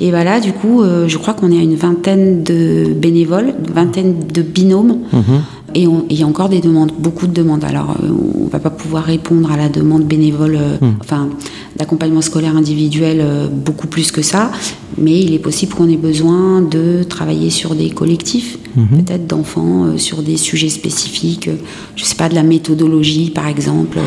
Et 0.00 0.10
voilà, 0.10 0.38
du 0.38 0.52
coup, 0.52 0.80
euh, 0.80 1.08
je 1.08 1.18
crois 1.18 1.34
qu'on 1.34 1.50
est 1.50 1.58
à 1.58 1.62
une 1.62 1.74
vingtaine 1.74 2.44
de 2.44 2.94
bénévoles, 2.94 3.54
une 3.66 3.74
vingtaine 3.74 4.14
de 4.32 4.42
binômes. 4.42 4.98
Mhm. 5.12 5.42
Et 5.74 5.86
il 6.08 6.16
y 6.16 6.22
a 6.22 6.26
encore 6.26 6.48
des 6.48 6.60
demandes, 6.60 6.92
beaucoup 6.96 7.26
de 7.26 7.34
demandes. 7.34 7.64
Alors, 7.64 7.96
euh, 8.04 8.10
on 8.40 8.44
ne 8.44 8.48
va 8.48 8.60
pas 8.60 8.70
pouvoir 8.70 9.02
répondre 9.02 9.50
à 9.50 9.56
la 9.56 9.68
demande 9.68 10.04
bénévole, 10.04 10.56
euh, 10.56 10.76
enfin, 11.00 11.28
d'accompagnement 11.76 12.22
scolaire 12.22 12.56
individuel 12.56 13.24
beaucoup 13.52 13.88
plus 13.88 14.12
que 14.12 14.22
ça, 14.22 14.52
mais 15.00 15.20
il 15.20 15.34
est 15.34 15.38
possible 15.38 15.74
qu'on 15.74 15.88
ait 15.88 15.96
besoin 15.96 16.62
de 16.62 17.02
travailler 17.02 17.50
sur 17.50 17.74
des 17.74 17.90
collectifs, 17.90 18.58
hmm. 18.76 19.04
peut-être 19.04 19.26
d'enfants, 19.26 19.96
sur 19.96 20.22
des 20.22 20.36
sujets 20.36 20.68
spécifiques, 20.68 21.50
je 21.96 22.02
ne 22.02 22.06
sais 22.06 22.16
pas, 22.16 22.28
de 22.28 22.34
la 22.34 22.42
méthodologie 22.42 23.30
par 23.30 23.46
exemple, 23.46 23.98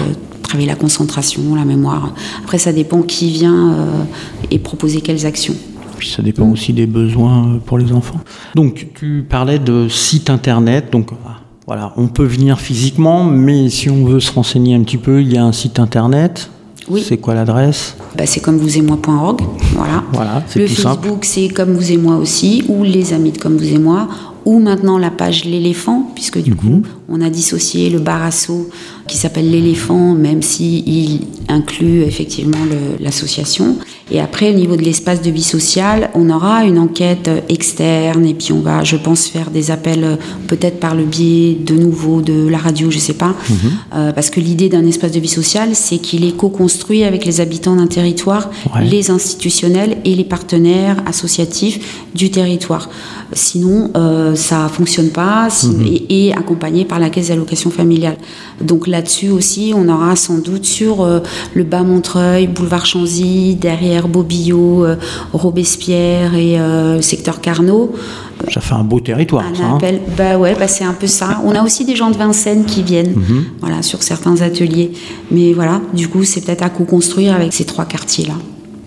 travailler 0.41 0.67
la 0.67 0.75
concentration, 0.75 1.55
la 1.55 1.65
mémoire. 1.65 2.13
Après, 2.43 2.57
ça 2.57 2.73
dépend 2.73 3.01
qui 3.01 3.29
vient 3.29 3.75
et 4.49 4.59
proposer 4.59 5.01
quelles 5.01 5.25
actions. 5.25 5.55
Puis 5.97 6.09
ça 6.09 6.21
dépend 6.21 6.49
aussi 6.49 6.73
des 6.73 6.87
besoins 6.87 7.59
pour 7.65 7.77
les 7.77 7.91
enfants. 7.91 8.19
Donc, 8.55 8.87
tu 8.95 9.23
parlais 9.29 9.59
de 9.59 9.87
site 9.87 10.29
internet, 10.29 10.91
donc 10.91 11.11
voilà, 11.67 11.93
on 11.95 12.07
peut 12.07 12.25
venir 12.25 12.59
physiquement, 12.59 13.23
mais 13.23 13.69
si 13.69 13.89
on 13.89 14.03
veut 14.03 14.19
se 14.19 14.31
renseigner 14.31 14.75
un 14.75 14.81
petit 14.81 14.97
peu, 14.97 15.21
il 15.21 15.31
y 15.31 15.37
a 15.37 15.45
un 15.45 15.51
site 15.51 15.79
internet. 15.79 16.49
Oui. 16.91 17.05
C'est 17.07 17.17
quoi 17.17 17.33
l'adresse 17.33 17.95
bah, 18.17 18.25
C'est 18.25 18.41
comme 18.41 18.57
vous 18.57 18.77
et 18.77 18.81
moi.org. 18.81 19.39
Voilà. 19.75 20.03
voilà 20.11 20.43
Le 20.57 20.67
Facebook, 20.67 21.23
c'est 21.23 21.47
comme 21.47 21.73
vous 21.73 21.89
et 21.89 21.95
moi 21.95 22.17
aussi, 22.17 22.65
ou 22.67 22.83
les 22.83 23.13
amis 23.13 23.31
de 23.31 23.37
comme 23.37 23.55
vous 23.55 23.73
et 23.73 23.79
moi, 23.79 24.09
ou 24.45 24.59
maintenant 24.59 24.97
la 24.97 25.11
page 25.11 25.45
L'éléphant, 25.45 26.11
puisque 26.15 26.41
du 26.41 26.51
mhm. 26.51 26.57
coup, 26.57 26.81
on 27.09 27.21
a 27.21 27.29
dissocié 27.29 27.89
le 27.89 27.99
barasso 27.99 28.69
qui 29.07 29.17
s'appelle 29.17 29.49
L'éléphant, 29.49 30.13
même 30.13 30.41
s'il 30.41 30.87
il 30.87 31.21
inclut 31.47 32.03
effectivement 32.03 32.57
l'association. 32.99 33.75
Et 34.11 34.19
après, 34.19 34.49
au 34.49 34.53
niveau 34.53 34.75
de 34.75 34.81
l'espace 34.81 35.21
de 35.21 35.31
vie 35.31 35.43
sociale, 35.43 36.09
on 36.15 36.29
aura 36.29 36.65
une 36.65 36.77
enquête 36.77 37.29
externe 37.47 38.25
et 38.25 38.33
puis 38.33 38.51
on 38.51 38.59
va, 38.59 38.83
je 38.83 38.97
pense, 38.97 39.27
faire 39.27 39.51
des 39.51 39.71
appels 39.71 40.17
peut-être 40.47 40.81
par 40.81 40.95
le 40.95 41.05
biais 41.05 41.55
de 41.55 41.75
nouveau 41.75 42.21
de 42.21 42.47
la 42.47 42.57
radio, 42.57 42.91
je 42.91 42.99
sais 42.99 43.13
pas. 43.13 43.33
Mhm. 43.49 43.55
Euh, 43.93 44.11
parce 44.11 44.29
que 44.29 44.41
l'idée 44.41 44.67
d'un 44.67 44.85
espace 44.85 45.11
de 45.11 45.19
vie 45.19 45.29
sociale, 45.29 45.69
c'est 45.73 45.97
qu'il 45.97 46.25
est 46.25 46.35
co-construit 46.35 47.03
avec 47.05 47.25
les 47.25 47.39
habitants 47.39 47.75
d'un 47.75 47.87
territoire, 47.87 48.49
les 48.81 49.11
institutionnels 49.11 49.97
et 50.03 50.13
les 50.15 50.25
partenaires 50.25 50.97
associatifs 51.05 52.05
du 52.13 52.31
territoire. 52.31 52.89
Sinon, 53.33 53.91
euh, 53.95 54.30
ça 54.35 54.67
fonctionne 54.67 55.09
pas 55.09 55.47
mhm. 55.63 55.85
et, 56.09 56.33
accompagné 56.33 56.85
par 56.85 56.99
la 56.99 57.09
caisse 57.09 57.29
d'allocation 57.29 57.69
familiale. 57.69 58.17
Donc 58.61 58.87
là-dessus 58.87 59.29
aussi, 59.29 59.73
on 59.75 59.87
aura 59.89 60.15
sans 60.15 60.37
doute 60.37 60.65
sur 60.65 61.01
euh, 61.01 61.19
le 61.53 61.63
bas 61.63 61.83
Montreuil, 61.83 62.47
boulevard 62.47 62.85
Chanzy, 62.85 63.55
derrière 63.55 64.07
Bobillot, 64.07 64.85
euh, 64.85 64.95
Robespierre 65.33 66.35
et 66.35 66.59
euh, 66.59 67.01
secteur 67.01 67.41
Carnot. 67.41 67.93
Ça 68.51 68.61
fait 68.61 68.73
un 68.73 68.83
beau 68.83 68.99
territoire. 68.99 69.43
Un 69.45 69.63
hein. 69.63 69.75
appel, 69.75 70.01
bah 70.17 70.37
ouais, 70.37 70.55
bah 70.57 70.67
c'est 70.67 70.83
un 70.83 70.93
peu 70.93 71.07
ça. 71.07 71.41
On 71.45 71.53
a 71.53 71.63
aussi 71.63 71.85
des 71.85 71.95
gens 71.95 72.09
de 72.09 72.17
Vincennes 72.17 72.65
qui 72.65 72.81
viennent, 72.81 73.13
mhm. 73.15 73.45
voilà, 73.59 73.81
sur 73.81 74.01
certains 74.03 74.41
ateliers. 74.41 74.91
Mais 75.29 75.53
voilà, 75.53 75.81
du 75.93 76.07
coup, 76.07 76.23
c'est 76.23 76.41
peut-être 76.41 76.63
à 76.63 76.69
co-construire 76.69 77.35
avec 77.35 77.53
ces 77.53 77.65
trois 77.65 77.85
quartiers-là. 77.85 78.35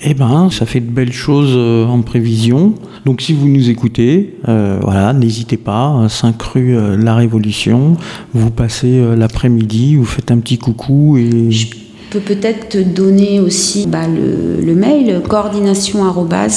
Eh 0.05 0.15
ben, 0.15 0.51
ça 0.51 0.67
fait 0.67 0.81
de 0.81 0.91
belles 0.91 1.13
choses 1.13 1.57
en 1.89 2.03
prévision. 2.03 2.75
Donc 3.05 3.21
si 3.21 3.35
vous 3.35 3.49
nous 3.49 3.69
écoutez, 3.69 4.37
euh, 4.49 4.79
voilà, 4.81 5.13
n'hésitez 5.13 5.59
pas, 5.59 6.07
5 6.09 6.41
rue 6.43 6.77
euh, 6.77 6.97
La 6.97 7.15
Révolution, 7.15 7.99
vous 8.33 8.51
passez 8.51 8.99
euh, 8.99 9.15
l'après-midi, 9.15 9.97
vous 9.97 10.07
faites 10.07 10.31
un 10.31 10.39
petit 10.39 10.57
coucou 10.57 11.19
et... 11.19 11.51
Je 11.51 11.67
peux 12.11 12.21
peut-être 12.21 12.71
te 12.71 12.79
donner 12.79 13.41
aussi 13.41 13.87
bah, 13.87 14.07
le, 14.07 14.75
mail 14.75 15.21
coordination 15.29 16.01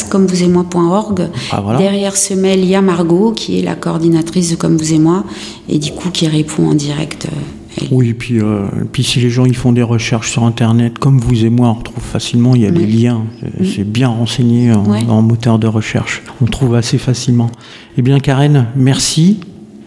comme 0.09 0.27
vous 0.27 0.43
et 0.43 0.47
moi.org. 0.47 1.29
Ah, 1.51 1.75
Derrière 1.77 2.15
ce 2.15 2.35
mail, 2.35 2.59
il 2.59 2.67
y 2.67 2.75
a 2.75 2.81
Margot 2.81 3.31
qui 3.31 3.59
est 3.59 3.63
la 3.63 3.75
coordinatrice 3.75 4.51
de 4.51 4.55
Comme 4.55 4.77
vous 4.77 4.93
et 4.93 4.99
moi 4.99 5.23
et 5.67 5.79
du 5.79 5.91
coup 5.91 6.11
qui 6.11 6.27
répond 6.27 6.69
en 6.69 6.75
direct 6.75 7.27
Oui, 7.91 8.13
puis, 8.13 8.39
euh, 8.39 8.65
puis 8.91 9.03
si 9.03 9.19
les 9.19 9.29
gens 9.29 9.45
ils 9.45 9.55
font 9.55 9.71
des 9.71 9.83
recherches 9.83 10.31
sur 10.31 10.43
Internet, 10.43 10.99
comme 10.99 11.19
vous 11.19 11.45
et 11.45 11.49
moi, 11.49 11.69
on 11.69 11.73
retrouve 11.73 12.03
facilement, 12.03 12.55
il 12.55 12.61
y 12.61 12.65
a 12.65 12.71
des 12.71 12.85
liens, 12.85 13.25
mm. 13.41 13.65
c'est 13.65 13.83
bien 13.83 14.09
renseigné 14.09 14.71
en, 14.71 15.21
moteur 15.21 15.59
de 15.59 15.67
recherche. 15.67 16.23
On 16.41 16.45
trouve 16.45 16.75
assez 16.75 16.97
facilement. 16.97 17.49
Eh 17.97 18.01
bien, 18.01 18.19
Karen, 18.19 18.67
merci. 18.75 19.39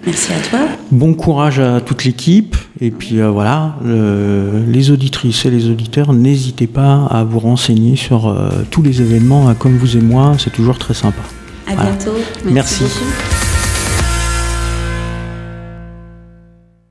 Merci 0.06 0.32
à 0.32 0.48
toi. 0.48 0.60
Bon 0.90 1.12
courage 1.12 1.58
à 1.58 1.80
toute 1.80 2.04
l'équipe. 2.04 2.56
Et 2.80 2.90
puis 2.90 3.20
euh, 3.20 3.28
voilà, 3.28 3.76
les 3.84 4.90
auditrices 4.90 5.44
et 5.44 5.50
les 5.50 5.68
auditeurs, 5.68 6.12
n'hésitez 6.12 6.66
pas 6.66 7.06
à 7.10 7.24
vous 7.24 7.38
renseigner 7.38 7.96
sur 7.96 8.28
euh, 8.28 8.50
tous 8.70 8.82
les 8.82 9.02
événements, 9.02 9.54
comme 9.54 9.76
vous 9.76 9.96
et 9.96 10.00
moi, 10.00 10.36
c'est 10.38 10.52
toujours 10.52 10.78
très 10.78 10.94
sympa. 10.94 11.22
À 11.66 11.74
bientôt. 11.74 12.14
Merci. 12.46 12.84